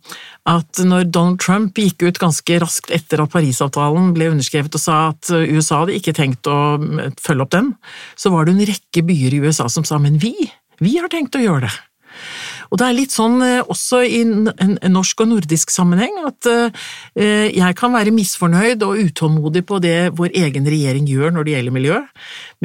at 0.49 0.81
når 0.81 1.07
Donald 1.13 1.39
Trump 1.43 1.77
gikk 1.77 2.05
ut 2.07 2.21
ganske 2.21 2.59
raskt 2.63 2.93
etter 2.95 3.21
at 3.23 3.33
Parisavtalen 3.33 4.11
ble 4.17 4.31
underskrevet 4.33 4.79
og 4.79 4.83
sa 4.83 4.99
at 5.11 5.29
USA 5.29 5.83
hadde 5.83 5.97
ikke 5.99 6.15
tenkt 6.17 6.49
å 6.49 6.75
um, 6.81 6.99
følge 7.21 7.45
opp 7.45 7.53
den, 7.55 7.73
så 8.17 8.33
var 8.33 8.49
det 8.49 8.57
en 8.57 8.67
rekke 8.73 9.05
byer 9.05 9.37
i 9.37 9.43
USA 9.45 9.69
som 9.71 9.85
sa 9.87 10.01
men 10.01 10.17
vi, 10.21 10.33
vi 10.81 10.97
har 10.97 11.11
tenkt 11.13 11.37
å 11.37 11.43
gjøre 11.43 11.67
det. 11.67 11.75
Og 12.73 12.79
det 12.81 12.87
er 12.87 12.95
litt 12.97 13.13
sånn 13.13 13.37
eh, 13.45 13.59
også 13.61 14.01
i 14.01 14.23
en 14.25 14.79
norsk 14.89 15.21
og 15.21 15.29
nordisk 15.29 15.69
sammenheng 15.73 16.15
at 16.25 16.49
eh, 16.49 17.51
jeg 17.53 17.77
kan 17.77 17.93
være 17.93 18.13
misfornøyd 18.15 18.81
og 18.87 19.03
utålmodig 19.03 19.61
på 19.69 19.77
det 19.83 19.97
vår 20.17 20.33
egen 20.41 20.65
regjering 20.65 21.05
gjør 21.09 21.35
når 21.35 21.45
det 21.45 21.53
gjelder 21.53 21.75
miljø, 21.77 21.99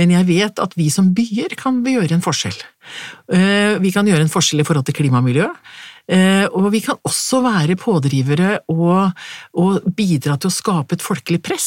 men 0.00 0.16
jeg 0.16 0.28
vet 0.30 0.64
at 0.64 0.78
vi 0.80 0.88
som 0.92 1.12
byer 1.12 1.52
kan 1.60 1.82
gjøre 1.84 2.16
en 2.16 2.24
forskjell. 2.24 2.56
Eh, 3.36 3.76
vi 3.84 3.92
kan 3.92 4.08
gjøre 4.08 4.24
en 4.24 4.32
forskjell 4.32 4.64
i 4.64 4.68
forhold 4.68 4.88
til 4.88 4.96
klima 4.96 5.20
og 5.20 5.28
miljø. 5.28 5.52
Og 6.08 6.70
vi 6.72 6.78
kan 6.80 6.96
også 7.04 7.42
være 7.44 7.74
pådrivere 7.76 8.62
og, 8.72 9.10
og 9.60 9.90
bidra 9.92 10.38
til 10.40 10.48
å 10.48 10.54
skape 10.54 10.96
et 10.96 11.04
folkelig 11.04 11.42
press 11.44 11.66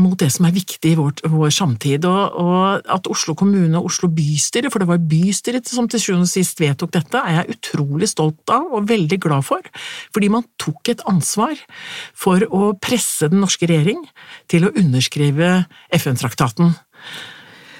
mot 0.00 0.16
det 0.18 0.30
som 0.34 0.46
er 0.48 0.54
viktig 0.54 0.92
i 0.92 0.96
vår, 0.98 1.24
vår 1.30 1.52
samtid. 1.54 2.06
Og, 2.08 2.38
og, 2.40 2.86
at 2.96 3.08
Oslo 3.10 3.36
kommune 3.38 3.78
og 3.78 3.90
Oslo 3.90 4.10
bystyre, 4.12 4.70
for 4.72 4.82
det 4.82 4.90
var 4.90 5.04
bystyret 5.10 5.70
som 5.70 5.88
til 5.90 6.02
sjuende 6.02 6.28
og 6.28 6.32
sist 6.32 6.62
vedtok 6.62 6.94
dette, 6.96 7.20
er 7.20 7.40
jeg 7.40 7.58
utrolig 7.58 8.10
stolt 8.10 8.54
av 8.54 8.72
og 8.74 8.88
veldig 8.90 9.20
glad 9.22 9.46
for. 9.46 9.64
Fordi 10.14 10.32
man 10.32 10.46
tok 10.60 10.94
et 10.94 11.04
ansvar 11.10 11.58
for 12.16 12.44
å 12.50 12.74
presse 12.82 13.30
den 13.32 13.44
norske 13.44 13.68
regjering 13.70 14.02
til 14.50 14.66
å 14.66 14.74
underskrive 14.74 15.64
FN-traktaten. 15.94 16.74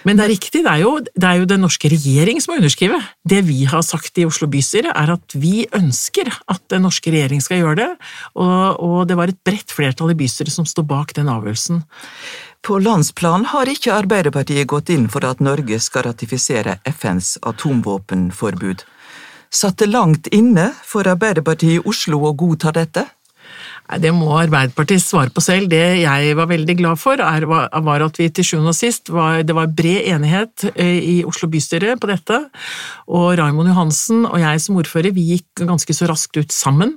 Men 0.04 0.18
det 0.18 0.24
er 0.26 0.32
riktig, 0.34 0.62
det 0.64 0.70
er, 0.70 0.82
jo, 0.82 0.92
det 1.00 1.28
er 1.28 1.40
jo 1.40 1.48
den 1.48 1.62
norske 1.64 1.88
regjering 1.88 2.40
som 2.42 2.52
må 2.52 2.58
underskrive. 2.60 2.98
Det 3.24 3.40
vi 3.46 3.62
har 3.68 3.84
sagt 3.86 4.20
i 4.20 4.26
Oslo 4.28 4.48
bystyre, 4.52 4.92
er 4.92 5.14
at 5.16 5.36
vi 5.36 5.64
ønsker 5.72 6.28
at 6.52 6.60
den 6.72 6.84
norske 6.84 7.12
regjering 7.12 7.40
skal 7.44 7.62
gjøre 7.62 7.78
det, 7.80 7.90
og, 8.36 8.82
og 8.84 8.98
det 9.08 9.16
var 9.16 9.32
et 9.32 9.40
bredt 9.46 9.72
flertall 9.72 10.12
i 10.12 10.18
bystyret 10.18 10.52
som 10.52 10.68
sto 10.68 10.84
bak 10.84 11.16
den 11.16 11.32
avgjørelsen. 11.32 11.80
På 12.64 12.78
landsplan 12.80 13.48
har 13.52 13.68
ikke 13.68 13.96
Arbeiderpartiet 13.96 14.68
gått 14.68 14.92
inn 14.92 15.08
for 15.12 15.24
at 15.28 15.40
Norge 15.44 15.80
skal 15.84 16.06
ratifisere 16.06 16.78
FNs 16.88 17.36
atomvåpenforbud. 17.44 18.84
Satt 19.54 19.80
det 19.80 19.90
langt 19.92 20.28
inne 20.34 20.70
for 20.84 21.08
Arbeiderpartiet 21.08 21.78
i 21.78 21.84
Oslo 21.88 22.24
å 22.28 22.32
godta 22.36 22.72
dette? 22.74 23.04
Det 23.84 24.10
må 24.16 24.30
Arbeiderpartiet 24.32 25.02
svare 25.04 25.28
på 25.34 25.42
selv. 25.44 25.68
Det 25.68 26.00
jeg 26.00 26.36
var 26.38 26.48
veldig 26.48 26.76
glad 26.78 27.00
for, 27.00 27.20
er, 27.20 27.44
var 27.44 28.04
at 28.06 28.18
vi 28.18 28.30
til 28.32 28.46
sjuende 28.48 28.72
og 28.72 28.78
sist 28.78 29.12
var, 29.12 29.42
Det 29.44 29.54
var 29.54 29.68
bred 29.68 30.08
enighet 30.08 30.70
eh, 30.74 30.98
i 31.04 31.16
Oslo 31.24 31.50
bystyre 31.52 31.98
på 32.00 32.08
dette, 32.08 32.38
og 33.12 33.36
Raimond 33.38 33.68
Johansen 33.68 34.24
og 34.24 34.40
jeg 34.40 34.62
som 34.64 34.80
ordfører 34.80 35.12
vi 35.12 35.28
gikk 35.34 35.66
ganske 35.68 35.96
så 35.96 36.08
raskt 36.08 36.40
ut 36.40 36.52
sammen 36.52 36.96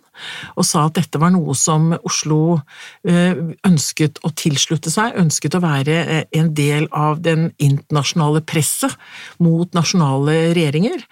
og 0.56 0.66
sa 0.68 0.86
at 0.88 0.98
dette 0.98 1.20
var 1.22 1.34
noe 1.36 1.56
som 1.58 1.92
Oslo 1.98 2.60
eh, 3.08 3.38
ønsket 3.68 4.22
å 4.26 4.32
tilslutte 4.38 4.92
seg, 4.94 5.18
ønsket 5.20 5.58
å 5.58 5.64
være 5.64 5.98
eh, 6.04 6.24
en 6.40 6.52
del 6.58 6.88
av 6.96 7.22
den 7.26 7.50
internasjonale 7.64 8.44
presset 8.48 8.96
mot 9.44 9.72
nasjonale 9.78 10.54
regjeringer. 10.58 11.04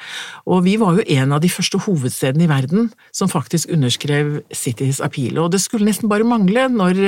Og 0.50 0.66
vi 0.68 0.78
var 0.82 1.00
jo 1.00 1.08
en 1.18 1.36
av 1.36 1.44
de 1.44 1.52
første 1.52 1.82
hovedstedene 1.86 2.46
i 2.46 2.52
verden 2.52 2.90
som 3.16 3.32
faktisk 3.32 3.72
underskrev 3.74 4.40
Cities 4.54 5.02
Appeal. 5.04 5.40
Og 5.42 5.52
det 5.54 5.62
skulle 5.64 5.88
nesten 5.88 6.12
bare 6.12 6.28
mangle 6.28 6.68
når 6.72 7.02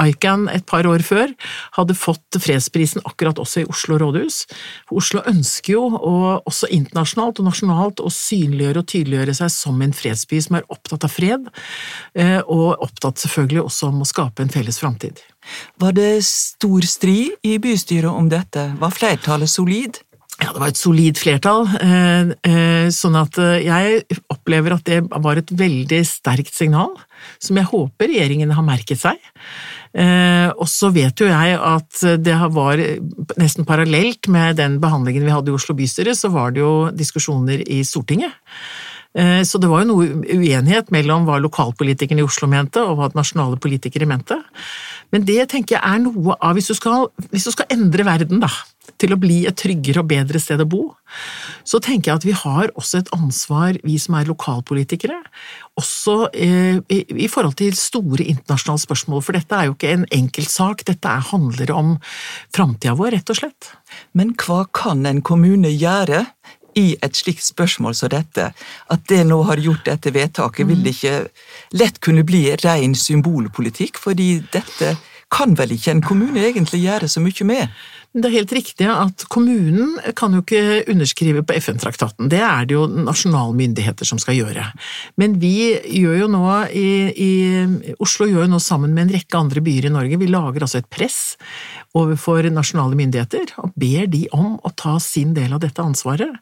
ICAN 0.00 0.48
et 0.52 0.66
par 0.68 0.86
år 0.88 1.04
før 1.06 1.32
hadde 1.76 1.96
fått 1.98 2.38
fredsprisen 2.42 3.04
akkurat 3.08 3.38
også 3.40 3.62
i 3.62 3.68
Oslo 3.70 3.98
rådhus. 4.00 4.44
For 4.88 5.00
Oslo 5.02 5.22
ønsker 5.28 5.74
jo, 5.74 5.84
også 6.48 6.70
internasjonalt 6.74 7.40
og 7.42 7.48
nasjonalt, 7.48 8.02
å 8.02 8.10
synliggjøre 8.12 8.82
og 8.82 8.90
tydeliggjøre 8.90 9.36
seg 9.40 9.52
som 9.52 9.80
en 9.84 9.94
fredsby 9.96 10.40
som 10.44 10.58
er 10.58 10.66
opptatt 10.72 11.06
av 11.06 11.12
fred, 11.12 11.37
eh, 12.14 12.40
og 12.44 12.82
opptatt 12.84 13.22
selvfølgelig 13.22 13.64
også 13.66 13.92
om 13.92 14.02
å 14.02 14.08
skape 14.08 14.44
en 14.44 14.52
felles 14.52 14.80
framtid. 14.80 15.22
Var 15.80 15.96
det 15.96 16.10
stor 16.26 16.84
strid 16.88 17.38
i 17.46 17.56
bystyret 17.62 18.10
om 18.10 18.28
dette? 18.30 18.70
Var 18.80 18.94
flertallet 18.94 19.50
solid? 19.50 20.00
Ja, 20.38 20.52
det 20.54 20.60
var 20.62 20.70
et 20.70 20.78
solid 20.78 21.18
flertall, 21.18 21.64
eh, 21.82 22.30
eh, 22.46 22.90
sånn 22.94 23.16
at 23.18 23.40
jeg 23.58 24.04
opplever 24.30 24.76
at 24.76 24.84
det 24.86 25.00
var 25.10 25.40
et 25.40 25.50
veldig 25.50 25.98
sterkt 26.06 26.54
signal, 26.54 26.94
som 27.42 27.58
jeg 27.58 27.66
håper 27.72 28.12
regjeringen 28.12 28.54
har 28.54 28.66
merket 28.66 29.02
seg. 29.02 29.18
Og 29.98 30.68
så 30.68 30.92
vet 30.94 31.18
jo 31.18 31.26
jeg 31.26 31.54
at 31.56 32.02
det 32.22 32.34
var 32.54 32.78
nesten 33.40 33.66
parallelt 33.66 34.28
med 34.30 34.60
den 34.60 34.76
behandlingen 34.78 35.24
vi 35.24 35.32
hadde 35.32 35.50
i 35.50 35.56
Oslo 35.56 35.74
bystyre, 35.74 36.14
så 36.14 36.28
var 36.30 36.52
det 36.54 36.60
jo 36.60 36.92
diskusjoner 36.94 37.64
i 37.66 37.80
Stortinget. 37.88 38.36
Eh, 39.18 39.42
så 39.42 39.58
det 39.58 39.70
var 39.70 39.82
jo 39.82 39.90
noe 39.90 40.08
uenighet 40.36 40.92
mellom 40.94 41.26
hva 41.26 41.40
lokalpolitikerne 41.42 42.22
i 42.22 42.26
Oslo 42.26 42.48
mente, 42.50 42.82
og 42.82 43.00
hva 43.00 43.10
nasjonale 43.18 43.58
politikere 43.62 44.06
mente. 44.08 44.38
Men 45.14 45.24
det 45.26 45.40
tenker 45.50 45.78
jeg 45.78 45.84
er 45.84 46.02
noe 46.04 46.36
av 46.44 46.58
Hvis 46.58 46.68
du 46.68 46.76
skal, 46.76 47.08
hvis 47.32 47.48
du 47.48 47.54
skal 47.54 47.70
endre 47.72 48.04
verden, 48.04 48.42
da, 48.44 48.50
til 49.00 49.14
å 49.14 49.20
bli 49.20 49.42
et 49.48 49.56
tryggere 49.58 50.02
og 50.02 50.08
bedre 50.10 50.40
sted 50.42 50.60
å 50.62 50.68
bo, 50.68 50.82
så 51.66 51.80
tenker 51.82 52.10
jeg 52.10 52.20
at 52.20 52.26
vi 52.26 52.34
har 52.36 52.72
også 52.78 53.02
et 53.02 53.10
ansvar, 53.16 53.78
vi 53.84 53.96
som 54.00 54.16
er 54.18 54.28
lokalpolitikere, 54.28 55.18
også 55.78 56.16
eh, 56.32 56.80
i, 56.90 57.28
forhold 57.30 57.58
til 57.60 57.76
store 57.78 58.26
internasjonale 58.26 58.82
spørsmål, 58.82 59.22
for 59.24 59.38
dette 59.38 59.54
er 59.54 59.68
jo 59.68 59.76
ikke 59.76 59.92
en 59.94 60.06
enkeltsak, 60.18 60.84
dette 60.88 61.18
handler 61.30 61.72
om 61.74 61.94
framtida 62.54 62.96
vår, 62.98 63.14
rett 63.18 63.32
og 63.34 63.40
slett. 63.40 63.70
Men 64.18 64.34
hva 64.40 64.64
kan 64.74 65.06
en 65.08 65.22
kommune 65.24 65.70
gjøre 65.72 66.24
i 66.78 66.86
et 67.02 67.18
slikt 67.18 67.44
spørsmål 67.44 67.96
som 67.98 68.12
dette, 68.12 68.50
at 68.92 69.06
det 69.10 69.20
nå 69.26 69.40
har 69.48 69.60
gjort 69.62 69.86
dette 69.88 70.12
vedtaket, 70.14 70.68
vil 70.68 70.82
det 70.84 70.94
ikke 70.96 71.16
lett 71.80 72.00
kunne 72.04 72.24
bli 72.26 72.44
ren 72.62 72.94
symbolpolitikk, 72.98 73.98
fordi 74.00 74.38
dette 74.54 74.94
kan 75.32 75.54
vel 75.58 75.74
ikke 75.74 75.92
en 75.92 76.04
kommune 76.04 76.40
egentlig 76.40 76.80
gjøre 76.82 77.08
så 77.10 77.20
mye 77.20 77.46
med? 77.48 77.72
Det 78.16 78.24
er 78.24 78.38
helt 78.38 78.52
riktig 78.56 78.86
at 78.88 79.26
kommunen 79.28 79.98
kan 80.16 80.32
jo 80.32 80.40
ikke 80.40 80.88
underskrive 80.88 81.42
på 81.44 81.58
FN-traktaten, 81.60 82.30
det 82.32 82.40
er 82.40 82.64
det 82.64 82.74
jo 82.78 82.86
nasjonale 82.88 83.52
myndigheter 83.58 84.08
som 84.08 84.18
skal 84.18 84.38
gjøre. 84.38 84.64
Men 85.20 85.36
vi 85.42 85.76
gjør 85.76 86.22
jo 86.22 86.30
nå 86.32 86.44
i, 86.72 86.88
i, 87.12 87.32
Oslo 88.00 88.26
gjør 88.30 88.46
jo 88.46 88.52
nå 88.54 88.62
sammen 88.64 88.96
med 88.96 89.06
en 89.06 89.14
rekke 89.18 89.38
andre 89.38 89.62
byer 89.64 89.90
i 89.90 89.92
Norge, 89.92 90.20
vi 90.20 90.30
lager 90.32 90.64
altså 90.64 90.80
et 90.80 90.88
press 90.88 91.36
overfor 91.98 92.48
nasjonale 92.52 92.96
myndigheter 92.96 93.52
og 93.60 93.76
ber 93.76 94.08
de 94.08 94.24
om 94.32 94.56
å 94.56 94.72
ta 94.72 94.96
sin 95.02 95.36
del 95.36 95.52
av 95.52 95.62
dette 95.64 95.84
ansvaret. 95.84 96.40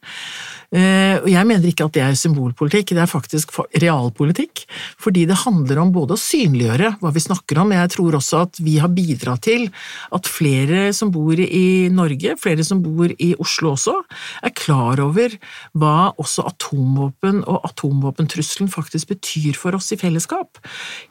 Eh, 0.67 1.15
og 1.21 1.29
Jeg 1.31 1.47
mener 1.47 1.69
ikke 1.69 1.85
at 1.87 1.95
det 1.95 2.01
er 2.03 2.15
symbolpolitikk, 2.19 2.91
det 2.91 3.03
er 3.03 3.09
faktisk 3.09 3.53
realpolitikk. 3.79 4.65
Fordi 4.99 5.23
det 5.29 5.39
handler 5.45 5.79
om 5.79 5.93
både 5.95 6.17
å 6.17 6.19
synliggjøre 6.19 6.97
hva 6.99 7.11
vi 7.15 7.23
snakker 7.23 7.61
om, 7.61 7.71
men 7.71 7.79
jeg 7.85 7.93
tror 7.95 8.17
også 8.19 8.41
at 8.43 8.59
vi 8.59 8.75
har 8.81 8.91
bidratt 8.91 9.45
til 9.47 9.69
at 10.11 10.27
flere 10.27 10.89
som 10.95 11.11
bor 11.13 11.39
i 11.39 11.87
Norge, 11.93 12.35
flere 12.41 12.65
som 12.67 12.81
bor 12.83 13.07
i 13.07 13.31
Oslo 13.39 13.75
også, 13.75 13.95
er 14.43 14.55
klar 14.57 14.99
over 15.03 15.37
hva 15.77 16.11
også 16.19 16.43
atomvåpen 16.49 17.43
og 17.47 17.63
atomvåpentrusselen 17.69 18.71
faktisk 18.71 19.13
betyr 19.13 19.55
for 19.59 19.77
oss 19.77 19.93
i 19.95 19.99
fellesskap. 19.99 20.59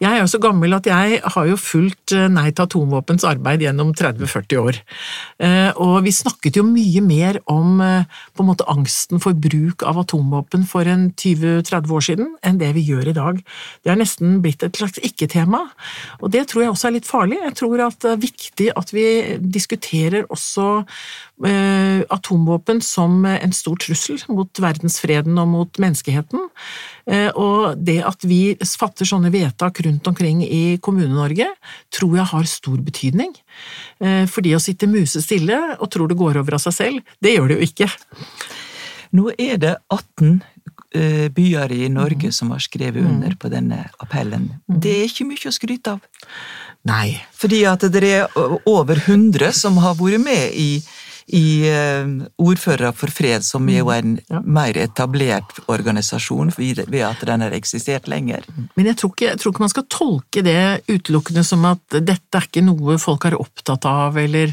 Jeg 0.03 0.13
er 0.13 0.21
jo 0.21 0.31
så 0.35 0.43
gammel 0.43 0.77
at 0.77 0.89
jeg 0.91 1.23
har 1.25 1.49
jo 1.49 1.57
fulgt 1.57 2.13
eh, 2.13 2.29
Nei 2.37 2.51
til 2.51 2.67
atomvåpens 2.67 3.25
arbeid 3.25 3.63
gjennom 3.65 3.95
30-40 3.97 4.59
år. 4.61 4.79
Eh, 5.41 5.71
og 5.81 6.03
vi 6.05 6.13
snakket 6.13 6.59
jo 6.59 6.67
mye 6.67 7.01
mer 7.01 7.39
om 7.49 7.79
på 7.79 8.43
en 8.43 8.49
måte 8.49 8.67
angsten 8.69 9.23
for 9.23 9.33
bruk 9.33 9.46
av 9.87 9.99
atomvåpen 10.01 10.67
for 10.69 10.89
en 10.89 11.11
20-30 11.13 11.93
år 11.93 12.05
siden 12.05 12.33
enn 12.47 12.59
det 12.61 12.73
vi 12.77 12.85
gjør 12.87 13.11
i 13.11 13.17
dag. 13.17 13.41
Det 13.85 13.93
er 13.93 14.01
nesten 14.01 14.41
blitt 14.45 14.63
et 14.67 14.77
slags 14.77 14.99
ikke-tema, 14.99 15.63
og 16.21 16.33
det 16.35 16.47
tror 16.51 16.65
jeg 16.65 16.75
også 16.75 16.89
er 16.89 16.97
litt 16.99 17.09
farlig. 17.09 17.39
Jeg 17.43 17.57
tror 17.61 17.85
at 17.87 18.01
det 18.03 18.13
er 18.13 18.25
viktig 18.25 18.69
at 18.77 18.93
vi 18.95 19.07
diskuterer 19.41 20.27
også 20.33 20.69
eh, 21.47 22.03
atomvåpen 22.13 22.83
som 22.85 23.25
en 23.27 23.57
stor 23.57 23.79
trussel 23.83 24.21
mot 24.33 24.63
verdensfreden 24.63 25.39
og 25.43 25.49
mot 25.53 25.81
menneskeheten. 25.83 26.49
Eh, 27.07 27.31
og 27.39 27.79
det 27.87 28.01
at 28.07 28.25
vi 28.27 28.57
fatter 28.59 29.09
sånne 29.09 29.31
vedtak 29.35 29.81
rundt 29.87 30.07
omkring 30.11 30.43
i 30.45 30.79
Kommune-Norge, 30.83 31.49
tror 31.95 32.17
jeg 32.19 32.31
har 32.33 32.51
stor 32.51 32.79
betydning. 32.83 33.35
Eh, 34.01 34.25
fordi 34.31 34.55
å 34.57 34.63
sitte 34.63 34.91
musestille 34.91 35.59
og 35.79 35.91
tror 35.93 36.11
det 36.11 36.19
går 36.19 36.41
over 36.43 36.59
av 36.59 36.65
seg 36.67 36.77
selv, 36.77 37.17
det 37.23 37.37
gjør 37.37 37.53
det 37.53 37.59
jo 37.59 37.69
ikke. 37.71 37.91
Nå 39.17 39.33
er 39.39 39.59
det 39.63 39.75
18 39.93 40.37
eh, 40.95 41.27
byer 41.33 41.73
i 41.73 41.89
Norge 41.93 42.31
mm. 42.31 42.37
som 42.37 42.53
har 42.55 42.63
skrevet 42.65 43.03
mm. 43.03 43.11
under 43.11 43.37
på 43.41 43.51
denne 43.53 43.83
appellen. 44.03 44.51
Mm. 44.67 44.79
Det 44.83 44.95
er 44.99 45.09
ikke 45.11 45.29
mye 45.29 45.51
å 45.51 45.55
skryte 45.55 45.97
av. 45.97 46.23
Nei. 46.87 47.17
Fordi 47.35 47.65
at 47.67 47.87
det 47.91 48.03
er 48.07 48.37
over 48.69 49.01
100 49.01 49.55
som 49.57 49.81
har 49.83 49.97
vært 49.99 50.23
med 50.23 50.55
i 50.55 50.71
i 51.35 51.67
uh, 51.67 52.07
Ordførere 52.39 52.93
for 52.95 53.11
fred, 53.11 53.43
som 53.43 53.67
er 53.67 53.81
jo 53.81 53.91
en 53.91 54.15
ja. 54.31 54.41
mer 54.45 54.77
etablert 54.79 55.59
organisasjon 55.73 56.53
ved 56.55 57.01
at 57.03 57.25
den 57.27 57.43
har 57.43 57.55
eksistert 57.57 58.07
lenger. 58.11 58.45
Men 58.77 58.91
jeg 58.93 58.99
tror, 59.01 59.11
ikke, 59.15 59.31
jeg 59.33 59.41
tror, 59.43 59.55
ikke, 59.55 59.65
man 59.65 59.73
skal 59.73 59.87
tolke 59.91 60.45
det 60.47 60.61
utelukkende 60.87 61.43
som 61.47 61.65
at 61.67 61.99
dette 61.99 62.39
er 62.39 62.47
ikke 62.47 62.63
noe 62.63 62.99
folk 63.03 63.27
er 63.27 63.39
opptatt 63.41 63.89
av, 63.91 64.19
eller 64.21 64.53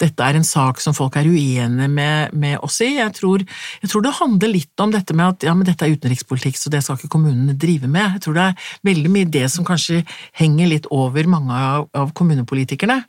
dette 0.00 0.24
er 0.24 0.38
en 0.38 0.46
sak 0.48 0.80
som 0.80 0.96
folk 0.96 1.18
er 1.20 1.28
uenige 1.28 1.90
med, 1.92 2.32
med 2.32 2.56
oss 2.64 2.80
i. 2.84 2.94
Jeg 2.96 3.12
tror, 3.18 3.44
jeg 3.82 3.92
tror, 3.92 4.06
det 4.06 4.14
handler 4.20 4.54
litt 4.54 4.84
om 4.84 4.94
dette 4.94 5.16
med 5.16 5.34
at 5.34 5.48
ja, 5.50 5.54
men 5.56 5.68
dette 5.68 5.84
er 5.84 5.92
utenrikspolitikk, 5.98 6.56
så 6.56 6.72
det 6.72 6.80
skal 6.86 6.96
ikke 6.96 7.12
kommunene 7.18 7.56
drive 7.58 7.90
med. 7.90 8.16
Jeg 8.16 8.24
tror 8.24 8.38
det 8.38 8.48
er 8.48 8.72
veldig 8.88 9.12
mye 9.12 9.30
det 9.36 9.44
som 9.52 9.68
kanskje 9.68 10.00
henger 10.40 10.72
litt 10.72 10.88
over 10.94 11.28
mange 11.28 11.52
av, 11.52 11.88
av 11.92 12.16
kommunepolitikerne. 12.16 13.02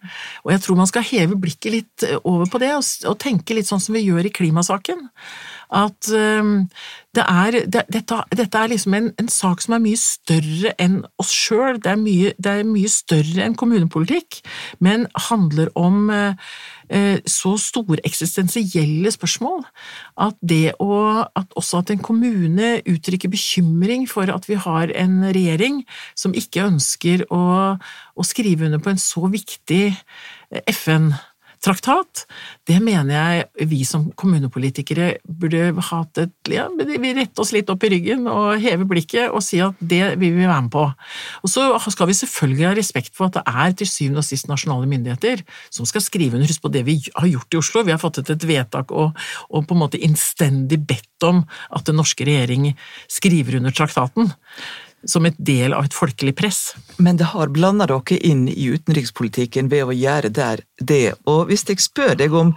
Og 0.44 0.52
jeg 0.52 0.66
tror 0.66 0.84
man 0.84 0.92
skal 0.92 1.08
heve 1.08 1.40
blikket 1.40 1.72
litt 1.80 2.08
over 2.26 2.52
på 2.52 2.60
det. 2.60 2.74
og 2.76 2.84
å 3.10 3.18
tenke 3.20 3.58
litt 3.58 3.70
sånn 3.70 3.84
som 3.84 3.96
vi 3.98 4.06
gjør 4.06 4.30
i 4.30 4.34
klimasaken. 4.34 5.08
At 5.74 6.08
um, 6.14 6.68
det 7.16 7.24
er, 7.26 7.58
det, 7.72 7.86
dette, 7.90 8.20
dette, 8.36 8.60
er 8.60 8.70
liksom 8.70 8.94
en, 8.94 9.08
en, 9.20 9.30
sak 9.32 9.64
som 9.64 9.76
er 9.76 9.82
mye 9.82 9.98
større 10.00 10.74
enn 10.82 11.00
oss 11.22 11.32
sjøl. 11.34 11.80
Det, 11.82 11.96
det, 12.38 12.52
er 12.52 12.68
mye 12.68 12.92
større 12.92 13.46
enn 13.46 13.58
kommunepolitikk, 13.58 14.42
men 14.84 15.08
handler 15.30 15.72
om 15.80 16.12
uh, 16.14 16.36
så 17.26 17.56
store 17.58 18.04
eksistensielle 18.06 19.10
spørsmål 19.10 19.64
at 20.22 20.36
det 20.46 20.76
å 20.78 21.00
at 21.26 21.56
også 21.58 21.82
at 21.82 21.90
en 21.96 22.04
kommune 22.06 22.76
uttrykker 22.86 23.32
bekymring 23.34 24.06
for 24.10 24.30
at 24.30 24.46
vi 24.46 24.60
har 24.62 24.94
en 24.94 25.24
regjering 25.26 25.82
som 26.14 26.36
ikke 26.38 26.68
ønsker 26.68 27.26
å, 27.34 27.42
å 27.82 28.28
skrive 28.28 28.70
under 28.70 28.84
på 28.84 28.94
en 28.94 29.02
så 29.02 29.26
viktig 29.34 29.96
FN-avtale 30.70 31.35
traktat, 31.66 32.26
det 32.70 32.78
mener 32.84 33.16
jeg 33.16 33.68
vi 33.70 33.82
som 33.88 34.06
kommunepolitikere 34.18 35.16
burde 35.26 35.74
hatt 35.90 36.22
et 36.22 36.52
ja, 36.52 36.68
Vi 36.70 37.14
rette 37.18 37.42
oss 37.42 37.54
litt 37.56 37.70
opp 37.74 37.84
i 37.88 37.92
ryggen 37.96 38.28
og 38.30 38.62
heve 38.62 38.88
blikket 38.90 39.34
og 39.34 39.44
si 39.44 39.60
at 39.64 39.78
det 39.80 40.16
vil 40.22 40.36
vi 40.36 40.46
være 40.46 40.62
med 40.68 40.74
på. 40.74 40.86
Og 41.42 41.52
så 41.52 41.66
skal 41.90 42.10
vi 42.12 42.18
selvfølgelig 42.18 42.68
ha 42.68 42.74
respekt 42.78 43.14
for 43.18 43.30
at 43.30 43.40
det 43.40 43.46
er 43.50 43.76
til 43.80 43.90
syvende 43.90 44.22
og 44.22 44.28
sist 44.28 44.50
nasjonale 44.52 44.90
myndigheter 44.92 45.44
som 45.74 45.90
skal 45.90 46.06
skrive 46.06 46.38
under 46.38 46.54
på 46.62 46.72
det 46.72 46.86
vi 46.88 47.00
har 47.10 47.30
gjort 47.30 47.54
i 47.54 47.60
Oslo. 47.60 47.84
Vi 47.86 47.94
har 47.96 48.02
fattet 48.02 48.32
et 48.32 48.48
vedtak 48.48 48.94
og, 48.96 49.18
og 49.50 49.68
på 49.68 49.76
en 49.76 49.82
måte 49.82 50.02
innstendig 50.02 50.80
bedt 50.88 51.26
om 51.26 51.44
at 51.74 51.86
den 51.88 51.98
norske 52.00 52.28
regjering 52.28 52.72
skriver 53.12 53.60
under 53.60 53.74
traktaten 53.76 54.32
som 55.06 55.26
et 55.26 55.38
del 55.38 55.74
av 55.74 55.86
et 55.88 55.96
folkelig 55.96 56.36
press. 56.38 56.60
Men 56.98 57.18
det 57.18 57.32
har 57.34 57.52
blanda 57.54 57.88
dere 57.90 58.18
inn 58.18 58.48
i 58.50 58.70
utenrikspolitikken 58.74 59.70
ved 59.72 59.86
å 59.86 59.96
gjøre 59.96 60.32
der 60.34 60.64
det. 60.80 61.16
Og 61.30 61.50
hvis 61.50 61.66
jeg 61.70 61.84
spør 61.84 62.16
deg 62.20 62.34
om 62.34 62.54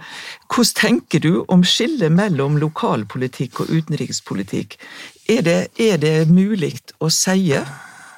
hvordan 0.49 0.77
tenker 0.79 1.23
du 1.23 1.43
om 1.47 1.63
skillet 1.65 2.11
mellom 2.13 2.57
lokalpolitikk 2.61 3.63
og 3.63 3.73
utenrikspolitikk, 3.73 4.79
er 5.29 5.45
det, 5.45 5.59
er 5.77 6.01
det 6.01 6.15
mulig 6.29 6.75
å 6.99 7.11
si 7.13 7.53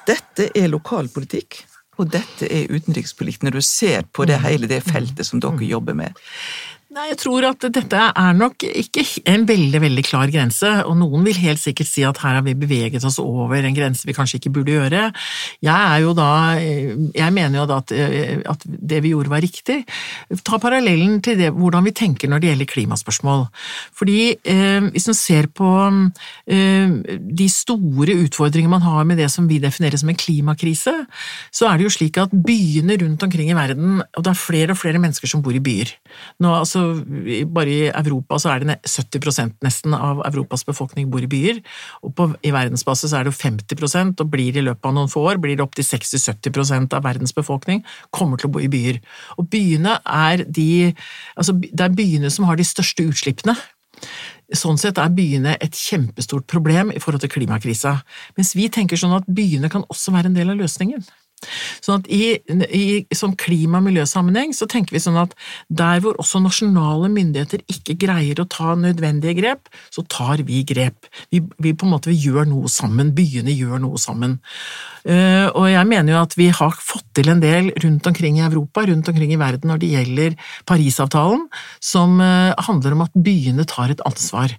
dette 0.06 0.48
er 0.54 0.72
lokalpolitikk? 0.72 1.62
Og 2.00 2.08
dette 2.08 2.48
er 2.48 2.70
utenrikspolitikk, 2.72 3.42
når 3.44 3.58
du 3.58 3.62
ser 3.62 4.06
på 4.16 4.24
det 4.26 4.38
hele 4.42 4.66
det 4.70 4.80
feltet 4.86 5.28
som 5.28 5.42
dere 5.44 5.66
jobber 5.68 5.94
med? 5.94 6.16
Nei, 6.92 7.06
Jeg 7.08 7.22
tror 7.22 7.44
at 7.48 7.64
dette 7.72 7.96
er 7.96 8.34
nok 8.36 8.66
ikke 8.68 9.00
en 9.30 9.46
veldig 9.48 9.78
veldig 9.80 10.02
klar 10.04 10.28
grense, 10.28 10.68
og 10.84 10.98
noen 11.00 11.22
vil 11.24 11.38
helt 11.40 11.60
sikkert 11.62 11.88
si 11.88 12.02
at 12.04 12.18
her 12.20 12.34
har 12.36 12.42
vi 12.44 12.52
beveget 12.58 13.06
oss 13.08 13.16
over 13.22 13.64
en 13.64 13.72
grense 13.72 14.04
vi 14.04 14.12
kanskje 14.12 14.36
ikke 14.36 14.52
burde 14.58 14.74
gjøre. 14.74 15.06
Jeg 15.64 15.72
er 15.72 16.02
jo 16.04 16.12
da, 16.12 16.26
jeg 17.16 17.32
mener 17.32 17.62
jo 17.62 17.64
da 17.70 17.78
at, 17.80 17.94
at 18.52 18.66
det 18.68 18.98
vi 19.06 19.14
gjorde 19.14 19.32
var 19.32 19.40
riktig. 19.40 19.78
Ta 20.44 20.58
parallellen 20.60 21.22
til 21.24 21.38
det, 21.40 21.48
hvordan 21.56 21.86
vi 21.88 21.94
tenker 21.96 22.28
når 22.28 22.42
det 22.42 22.50
gjelder 22.50 22.70
klimaspørsmål. 22.74 23.46
Fordi 23.96 24.18
eh, 24.36 24.90
hvis 24.92 25.08
man 25.08 25.18
ser 25.22 25.48
på 25.48 25.70
eh, 26.52 26.92
de 27.40 27.48
store 27.56 28.18
utfordringene 28.26 28.74
man 28.74 28.84
har 28.84 29.08
med 29.08 29.22
det 29.22 29.30
som 29.32 29.48
vi 29.48 29.62
definerer 29.64 29.96
som 29.96 30.12
en 30.12 30.20
klimakrise, 30.26 30.92
så 31.48 31.70
er 31.70 31.80
det 31.80 31.88
jo 31.88 31.96
slik 31.96 32.20
at 32.20 32.36
byene 32.36 33.00
rundt 33.00 33.24
omkring 33.24 33.48
i 33.48 33.56
verden, 33.56 34.04
og 34.04 34.28
det 34.28 34.36
er 34.36 34.44
flere 34.44 34.76
og 34.76 34.82
flere 34.84 35.00
mennesker 35.00 35.32
som 35.32 35.40
bor 35.40 35.56
i 35.56 35.64
byer. 35.64 35.96
Nå, 36.44 36.52
altså 36.52 36.81
bare 37.52 37.72
i 37.72 37.88
Europa 37.90 38.38
så 38.42 38.52
er 38.52 38.62
det 38.62 38.78
70% 38.88 39.58
nesten 39.64 39.96
av 39.96 40.22
Europas 40.28 40.64
befolkning 40.68 41.10
bor 41.12 41.24
i 41.24 41.30
byer, 41.30 41.60
og 42.02 42.14
på, 42.18 42.28
i 42.42 42.52
verdensbasis 42.54 43.14
er 43.16 43.26
det 43.26 43.32
jo 43.32 43.40
50% 43.40 44.22
og 44.22 44.32
blir 44.32 44.58
i 44.58 44.64
løpet 44.64 44.88
av 44.88 44.96
noen 44.96 45.10
få 45.12 45.24
år 45.32 45.40
blir 45.42 45.58
det 45.58 45.64
opptil 45.64 45.86
60-70 45.86 46.96
av 46.96 47.04
verdens 47.04 47.34
befolkning 47.36 47.82
kommer 48.10 48.40
til 48.40 48.50
å 48.50 48.54
bo 48.56 48.62
i 48.62 48.70
byer. 48.72 49.00
Og 49.38 49.48
byene 49.52 49.98
er 50.08 50.44
de 50.46 50.92
altså 51.36 51.54
Det 51.62 51.84
er 51.84 51.94
byene 51.94 52.30
som 52.32 52.46
har 52.48 52.58
de 52.58 52.66
største 52.66 53.04
utslippene. 53.08 53.54
Sånn 54.52 54.78
sett 54.80 54.98
er 55.00 55.12
byene 55.14 55.54
et 55.64 55.76
kjempestort 55.78 56.46
problem 56.50 56.90
i 56.92 57.00
forhold 57.00 57.22
til 57.24 57.32
klimakrisa, 57.32 57.96
mens 58.36 58.52
vi 58.58 58.68
tenker 58.72 59.00
sånn 59.00 59.14
at 59.16 59.28
byene 59.28 59.70
kan 59.72 59.86
også 59.92 60.12
være 60.14 60.32
en 60.32 60.36
del 60.36 60.52
av 60.52 60.60
løsningen. 60.60 61.04
Sånn 61.82 62.02
at 62.02 62.10
i, 62.12 62.36
i 62.72 63.16
sånn 63.16 63.36
klima- 63.38 63.80
og 63.80 63.88
miljøsammenheng 63.88 64.54
så 64.56 64.68
tenker 64.70 64.96
vi 64.96 65.02
sånn 65.02 65.20
at 65.20 65.34
der 65.68 66.02
hvor 66.04 66.18
også 66.22 66.42
nasjonale 66.42 67.10
myndigheter 67.12 67.64
ikke 67.70 67.98
greier 68.00 68.42
å 68.42 68.48
ta 68.50 68.76
nødvendige 68.78 69.36
grep, 69.40 69.70
så 69.92 70.04
tar 70.10 70.44
vi 70.46 70.62
grep. 70.68 71.08
Vi, 71.32 71.42
vi 71.62 71.74
på 71.74 71.88
en 71.88 71.94
måte 71.94 72.14
gjør 72.14 72.48
noe 72.50 72.70
sammen, 72.72 73.14
byene 73.16 73.54
gjør 73.54 73.82
noe 73.82 74.00
sammen. 74.00 74.38
Uh, 75.02 75.50
og 75.58 75.66
jeg 75.66 75.86
mener 75.90 76.14
jo 76.14 76.20
at 76.20 76.34
vi 76.38 76.46
har 76.54 76.76
fått 76.78 77.08
til 77.18 77.26
en 77.32 77.40
del 77.42 77.72
rundt 77.82 78.06
omkring 78.06 78.36
i 78.38 78.44
Europa, 78.46 78.84
rundt 78.86 79.08
omkring 79.10 79.32
i 79.34 79.38
verden 79.40 79.72
når 79.72 79.80
det 79.82 79.90
gjelder 79.90 80.36
Parisavtalen, 80.68 81.48
som 81.82 82.20
uh, 82.22 82.54
handler 82.68 82.94
om 82.94 83.02
at 83.06 83.16
byene 83.26 83.66
tar 83.66 83.90
et 83.90 84.04
ansvar. 84.06 84.54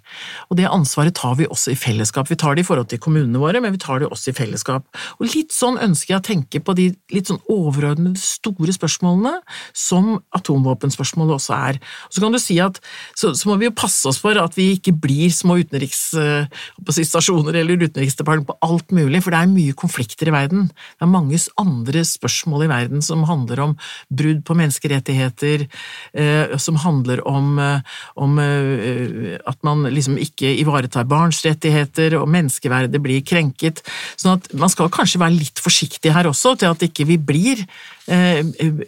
Og 0.50 0.58
det 0.60 0.68
ansvaret 0.68 1.16
tar 1.16 1.38
vi 1.40 1.48
også 1.48 1.72
i 1.72 1.78
fellesskap. 1.80 2.28
Vi 2.28 2.38
tar 2.40 2.56
det 2.56 2.64
i 2.64 2.68
forhold 2.68 2.90
til 2.92 3.00
kommunene 3.00 3.40
våre, 3.40 3.62
men 3.64 3.72
vi 3.72 3.80
tar 3.80 4.02
det 4.02 4.10
også 4.12 4.34
i 4.34 4.36
fellesskap. 4.36 4.84
Og 5.18 5.32
litt 5.32 5.54
sånn 5.54 5.80
ønsker 5.80 6.14
jeg 6.14 6.20
å 6.20 6.28
tenke 6.28 6.60
på 6.60 6.73
de 6.78 6.86
litt 7.14 7.28
sånn 7.30 7.42
overordnede, 7.50 8.18
store 8.20 8.72
spørsmålene, 8.74 9.40
som 9.76 10.20
atomvåpenspørsmålet 10.36 11.34
også 11.38 11.54
er. 11.56 11.78
Så 12.10 12.20
kan 12.22 12.32
du 12.34 12.40
si 12.42 12.58
at 12.62 12.80
så, 13.16 13.34
så, 13.34 13.48
må 13.48 13.54
vi 13.60 13.68
jo 13.68 13.74
passe 13.76 14.08
oss 14.08 14.20
for 14.22 14.34
at 14.40 14.54
vi 14.58 14.72
ikke 14.76 14.94
blir 15.04 15.30
små 15.34 15.52
utenriksstasjoner 15.62 17.54
eller 17.60 17.84
utenriksdepartement 17.84 18.48
på 18.50 18.58
alt 18.66 18.88
mulig, 18.94 19.22
for 19.24 19.30
det 19.34 19.40
er 19.40 19.54
mye 19.54 19.74
konflikter 19.78 20.26
i 20.30 20.34
verden. 20.34 20.62
Det 20.68 21.04
er 21.06 21.10
mange 21.12 21.38
andre 21.60 22.00
spørsmål 22.06 22.60
i 22.66 22.70
verden 22.70 23.00
som 23.04 23.24
handler 23.28 23.58
om 23.64 23.72
brudd 24.12 24.44
på 24.46 24.56
menneskerettigheter, 24.58 25.66
eh, 26.14 26.56
som 26.58 26.76
handler 26.82 27.18
om, 27.28 27.58
eh, 27.58 27.80
om 28.16 28.38
eh, 28.38 29.38
at 29.46 29.58
man 29.62 29.84
liksom 29.84 30.18
ikke 30.18 30.58
ivaretar 30.60 31.04
barns 31.08 31.42
rettigheter, 31.46 32.18
og 32.20 32.28
menneskeverdet 32.28 33.02
blir 33.02 33.22
krenket. 33.22 33.82
sånn 34.16 34.38
at 34.38 34.52
man 34.54 34.68
skal 34.68 34.88
kanskje 34.88 35.20
være 35.20 35.38
litt 35.38 35.60
forsiktig 35.62 36.12
her 36.12 36.24
også, 36.28 36.54
til 36.64 36.72
at 36.72 36.84
ikke 36.86 37.06
vi 37.08 37.18
blir 37.20 37.60
eh, 38.08 38.40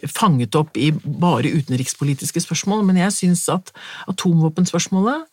fanget 0.09 0.57
opp 0.57 0.77
i 0.79 0.89
bare 0.91 1.51
utenrikspolitiske 1.53 2.41
spørsmål, 2.43 2.83
men 2.87 2.99
jeg 3.03 3.15
syns 3.15 3.45
at 3.53 3.71
atomvåpenspørsmålet 4.09 5.27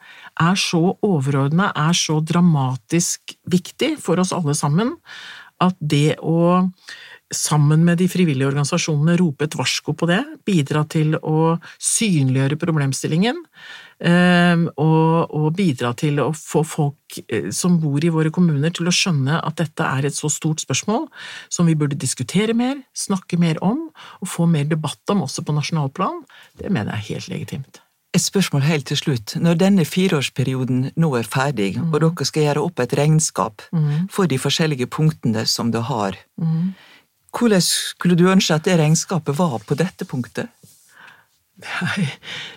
er 0.44 0.60
så 0.60 0.82
overordna, 1.04 1.70
er 1.72 1.96
så 1.96 2.20
dramatisk 2.20 3.36
viktig 3.50 3.94
for 4.02 4.20
oss 4.20 4.34
alle 4.36 4.56
sammen, 4.58 4.96
at 5.62 5.76
det 5.80 6.18
å 6.20 6.68
sammen 7.34 7.82
med 7.86 7.98
de 7.98 8.06
frivillige 8.10 8.46
organisasjonene 8.46 9.16
rope 9.18 9.46
et 9.48 9.56
varsko 9.58 9.94
på 9.96 10.06
det, 10.06 10.20
bidra 10.46 10.84
til 10.86 11.16
å 11.18 11.56
synliggjøre 11.82 12.60
problemstillingen, 12.60 13.40
og, 14.02 15.30
og, 15.30 15.46
bidra 15.54 15.92
til 15.98 16.18
å 16.22 16.30
få 16.34 16.64
folk 16.66 17.18
eh, 17.28 17.50
som 17.54 17.78
bor 17.82 18.02
i 18.04 18.12
våre 18.12 18.32
kommuner 18.34 18.74
til 18.74 18.90
å 18.90 18.94
skjønne 18.94 19.38
at 19.38 19.60
dette 19.60 19.86
er 19.86 20.08
et 20.08 20.16
så 20.16 20.30
stort 20.32 20.64
spørsmål 20.64 21.06
som 21.52 21.70
vi 21.70 21.76
burde 21.78 21.98
diskutere 22.00 22.56
mer, 22.56 22.80
snakke 22.96 23.38
mer 23.40 23.60
om 23.64 23.86
og 24.20 24.28
få 24.28 24.48
mer 24.50 24.66
debatt 24.70 25.14
om 25.14 25.24
også 25.28 25.46
på 25.46 25.54
nasjonalplan, 25.56 26.24
det 26.60 26.72
mener 26.72 26.94
jeg 26.94 27.00
er 27.00 27.08
helt 27.12 27.32
legitimt. 27.36 27.84
Et 28.14 28.22
spørsmål 28.22 28.62
helt 28.62 28.86
til 28.86 28.98
slutt. 28.98 29.34
Når 29.42 29.58
denne 29.58 29.84
fireårsperioden 29.88 30.90
nå 31.02 31.08
er 31.18 31.26
ferdig, 31.26 31.72
mm. 31.74 31.88
og 31.90 32.02
dere 32.04 32.26
skal 32.28 32.44
gjøre 32.46 32.62
opp 32.62 32.82
et 32.84 32.94
regnskap 32.94 33.64
mm. 33.74 34.10
for 34.14 34.30
de 34.30 34.38
forskjellige 34.38 34.86
punktene 34.86 35.42
som 35.50 35.72
du 35.74 35.80
har, 35.82 36.18
mm. 36.38 36.68
hvordan 37.34 37.64
skulle 37.64 38.18
du 38.18 38.28
ønske 38.30 38.54
at 38.54 38.68
det 38.68 38.78
regnskapet 38.78 39.34
var 39.38 39.58
på 39.66 39.78
dette 39.78 40.06
punktet? 40.06 40.52
Nei, 41.54 42.08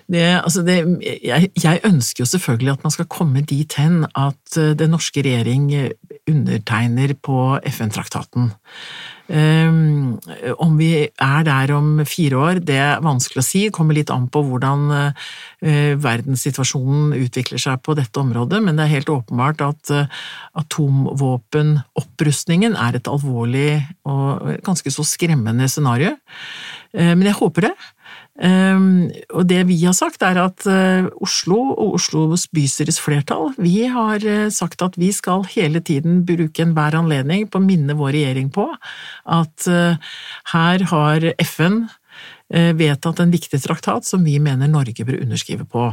det, 0.09 0.21
altså 0.41 0.63
det, 0.65 0.79
jeg, 1.05 1.51
jeg, 1.53 1.81
ønsker 1.85 2.23
jo 2.23 2.29
selvfølgelig 2.31 2.71
at 2.71 2.85
man 2.87 2.93
skal 2.95 3.05
komme 3.11 3.43
dit 3.45 3.75
hen 3.77 4.07
at 4.17 4.57
eh, 4.57 4.73
den 4.79 4.89
norske 4.95 5.21
regjering 5.21 5.67
eh, 5.77 5.91
undertegner 6.27 7.13
på 7.21 7.59
FN-traktaten. 7.69 8.49
Um, 9.27 10.15
om 10.63 10.77
vi 10.79 11.03
er 11.03 11.41
der 11.43 11.67
om 11.75 11.99
fire 12.07 12.37
år, 12.39 12.63
det 12.63 12.79
er 12.79 13.03
vanskelig 13.03 13.41
å 13.41 13.45
si. 13.45 13.67
Det 13.67 13.75
kommer 13.75 13.93
litt 13.97 14.09
an 14.13 14.27
på 14.31 14.39
hvordan 14.47 14.91
uh, 14.91 15.11
verdenssituasjonen 15.99 17.13
utvikler 17.19 17.59
seg 17.59 17.81
på 17.83 17.93
dette 17.99 18.19
området, 18.21 18.63
men 18.63 18.75
det 18.79 18.83
er 18.85 18.95
helt 18.95 19.09
åpenbart 19.11 19.61
at 19.67 19.91
uh, 19.91 20.07
atomvåpenopprustningen 20.63 22.73
er 22.79 22.95
et 22.97 23.07
alvorlig 23.11 23.83
og 24.07 24.63
ganske 24.65 24.89
så 24.95 25.03
skremmende 25.07 25.67
scenario. 25.71 26.11
Uh, 26.95 27.13
men 27.13 27.25
jeg 27.27 27.39
håper 27.43 27.61
det. 27.67 27.75
Um, 28.37 29.09
og 29.33 29.47
det 29.49 29.63
vi 29.65 29.79
har 29.81 29.95
sagt, 29.97 30.21
er 30.21 30.37
at 30.37 30.65
uh, 30.69 31.07
Oslo 31.25 31.57
og 31.73 31.95
Oslos 31.97 32.45
bystyres 32.53 32.99
flertall, 33.01 33.49
vi 33.57 33.87
har 33.89 34.21
uh, 34.21 34.49
sagt 34.53 34.83
at 34.85 34.97
vi 35.01 35.09
skal 35.15 35.47
hele 35.55 35.81
tiden 35.81 36.21
bruke 36.27 36.61
enhver 36.61 36.99
anledning 36.99 37.47
på 37.49 37.57
å 37.57 37.65
minne 37.65 37.97
vår 37.97 38.13
regjering 38.13 38.51
på 38.53 38.67
at 39.39 39.69
uh, 39.71 39.97
her 40.53 40.85
har 40.93 41.31
FN 41.41 41.87
Eh, 41.87 42.06
vedtatt 42.49 43.19
en 43.19 43.33
viktig 43.33 43.59
traktat 43.59 44.05
som 44.07 44.21
vi 44.23 44.37
mener 44.39 44.69
Norge 44.71 45.03
bør 45.03 45.17
underskrive 45.25 45.65
på. 45.67 45.89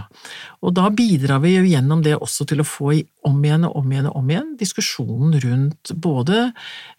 Og 0.62 0.74
da 0.76 0.86
bidrar 0.94 1.40
vi 1.42 1.56
jo 1.56 1.64
gjennom 1.66 2.04
det 2.04 2.14
også 2.14 2.46
til 2.46 2.62
å 2.62 2.68
få 2.68 2.92
om 3.26 3.44
igjen 3.44 3.64
og 3.66 3.76
om 3.80 3.92
igjen 3.92 4.06
og 4.10 4.16
om 4.20 4.30
igjen 4.30 4.56
diskusjonen 4.60 5.40
rundt 5.42 5.92
både 6.04 6.38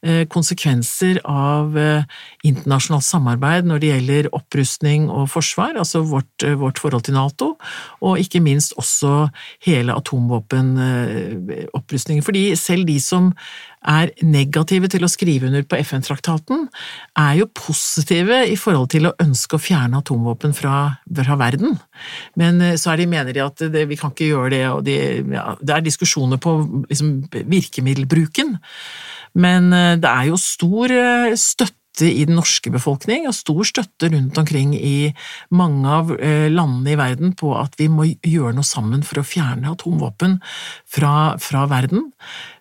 eh, 0.04 0.26
konsekvenser 0.32 1.20
av 1.30 1.78
eh, 1.80 2.04
internasjonalt 2.48 3.06
samarbeid 3.08 3.66
når 3.70 3.78
det 3.82 3.92
gjelder 3.92 4.34
opprustning 4.36 5.02
og 5.10 5.30
forsvar, 5.34 5.74
altså 5.82 6.00
vårt, 6.06 6.44
vårt 6.60 6.80
forhold 6.82 7.04
til 7.08 7.16
Nato, 7.18 7.48
og 8.02 8.20
ikke 8.22 8.44
minst 8.44 8.74
også 8.82 9.12
hele 9.66 9.94
atomvåpenopprustningen. 9.96 12.24
Fordi 12.26 12.56
selv 12.60 12.84
de 12.90 13.00
som 13.02 13.34
er 13.86 14.12
negative 14.26 14.90
til 14.92 15.06
å 15.06 15.10
skrive 15.12 15.50
under 15.50 15.66
på 15.68 15.80
FN-traktaten, 15.82 16.68
er 17.22 17.34
jo 17.40 17.50
positive 17.56 18.42
i 18.50 18.58
forhold 18.60 18.92
til 18.96 19.10
å 19.10 19.16
ønske 19.22 19.58
å 19.58 19.62
fjerne 19.62 20.02
atomvåpen 20.02 20.56
fra, 20.58 20.78
fra 21.22 21.40
verden. 21.40 21.78
Men 22.40 22.62
eh, 22.64 22.78
så 22.82 22.96
de 23.00 23.10
mener 23.10 23.36
de 23.36 23.44
at 23.46 23.66
det, 23.74 23.88
vi 23.90 24.00
kan 24.00 24.14
ikke 24.14 24.32
gjøre 24.32 24.54
det, 24.56 24.64
og 24.72 24.86
de, 24.88 24.98
ja, 25.36 25.50
det 25.62 25.76
er 25.76 25.86
diskusjoner 25.86 26.42
på 26.42 26.58
liksom, 26.90 27.18
virkemiddelbruken. 27.34 28.56
Men 29.42 29.72
eh, 29.76 29.96
det 30.02 30.12
er 30.12 30.32
jo 30.32 30.40
stor 30.42 30.94
eh, 30.96 31.36
støtte 31.96 32.12
i 32.12 32.26
den 32.28 32.36
norske 32.36 32.72
befolkning, 32.72 33.28
og 33.28 33.36
stor 33.36 33.64
støtte 33.64 34.10
rundt 34.12 34.38
omkring 34.38 34.76
i 34.76 35.14
mange 35.50 35.88
av 35.88 36.12
landene 36.52 36.92
i 36.92 36.98
verden 37.00 37.34
på 37.36 37.56
at 37.56 37.76
vi 37.80 37.88
må 37.88 38.06
gjøre 38.22 38.56
noe 38.56 38.68
sammen 38.68 39.04
for 39.04 39.20
å 39.20 39.26
fjerne 39.26 39.72
atomvåpen 39.72 40.42
fra, 40.86 41.38
fra 41.40 41.66
verden 41.68 42.12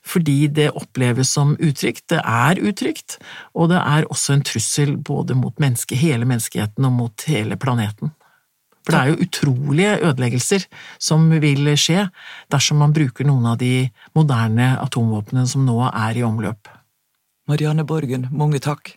fordi 0.05 0.49
det 0.53 0.71
oppleves 0.77 1.33
som 1.33 1.55
utrygt. 1.57 2.07
Det 2.13 2.21
er 2.21 2.61
utrygt, 2.61 3.19
og 3.55 3.71
det 3.73 3.81
er 3.81 4.05
også 4.11 4.35
en 4.35 4.45
trussel 4.45 4.97
både 4.97 5.35
mot 5.35 5.57
menneske, 5.59 5.97
hele 5.97 6.29
menneskeheten 6.29 6.85
og 6.85 6.93
mot 6.93 7.25
hele 7.27 7.57
planeten. 7.57 8.13
For 8.85 8.93
det 8.93 9.01
er 9.01 9.09
jo 9.09 9.25
utrolige 9.25 9.95
ødeleggelser 10.05 10.67
som 11.01 11.31
vil 11.41 11.71
skje 11.81 12.11
dersom 12.53 12.83
man 12.85 12.93
bruker 12.93 13.25
noen 13.25 13.49
av 13.55 13.57
de 13.63 13.89
moderne 14.13 14.75
atomvåpnene 14.83 15.49
som 15.49 15.65
nå 15.65 15.79
er 15.89 16.21
i 16.21 16.27
omløp. 16.27 16.69
Marianne 17.49 17.87
Borgen, 17.89 18.29
mange 18.33 18.61
takk. 18.61 18.93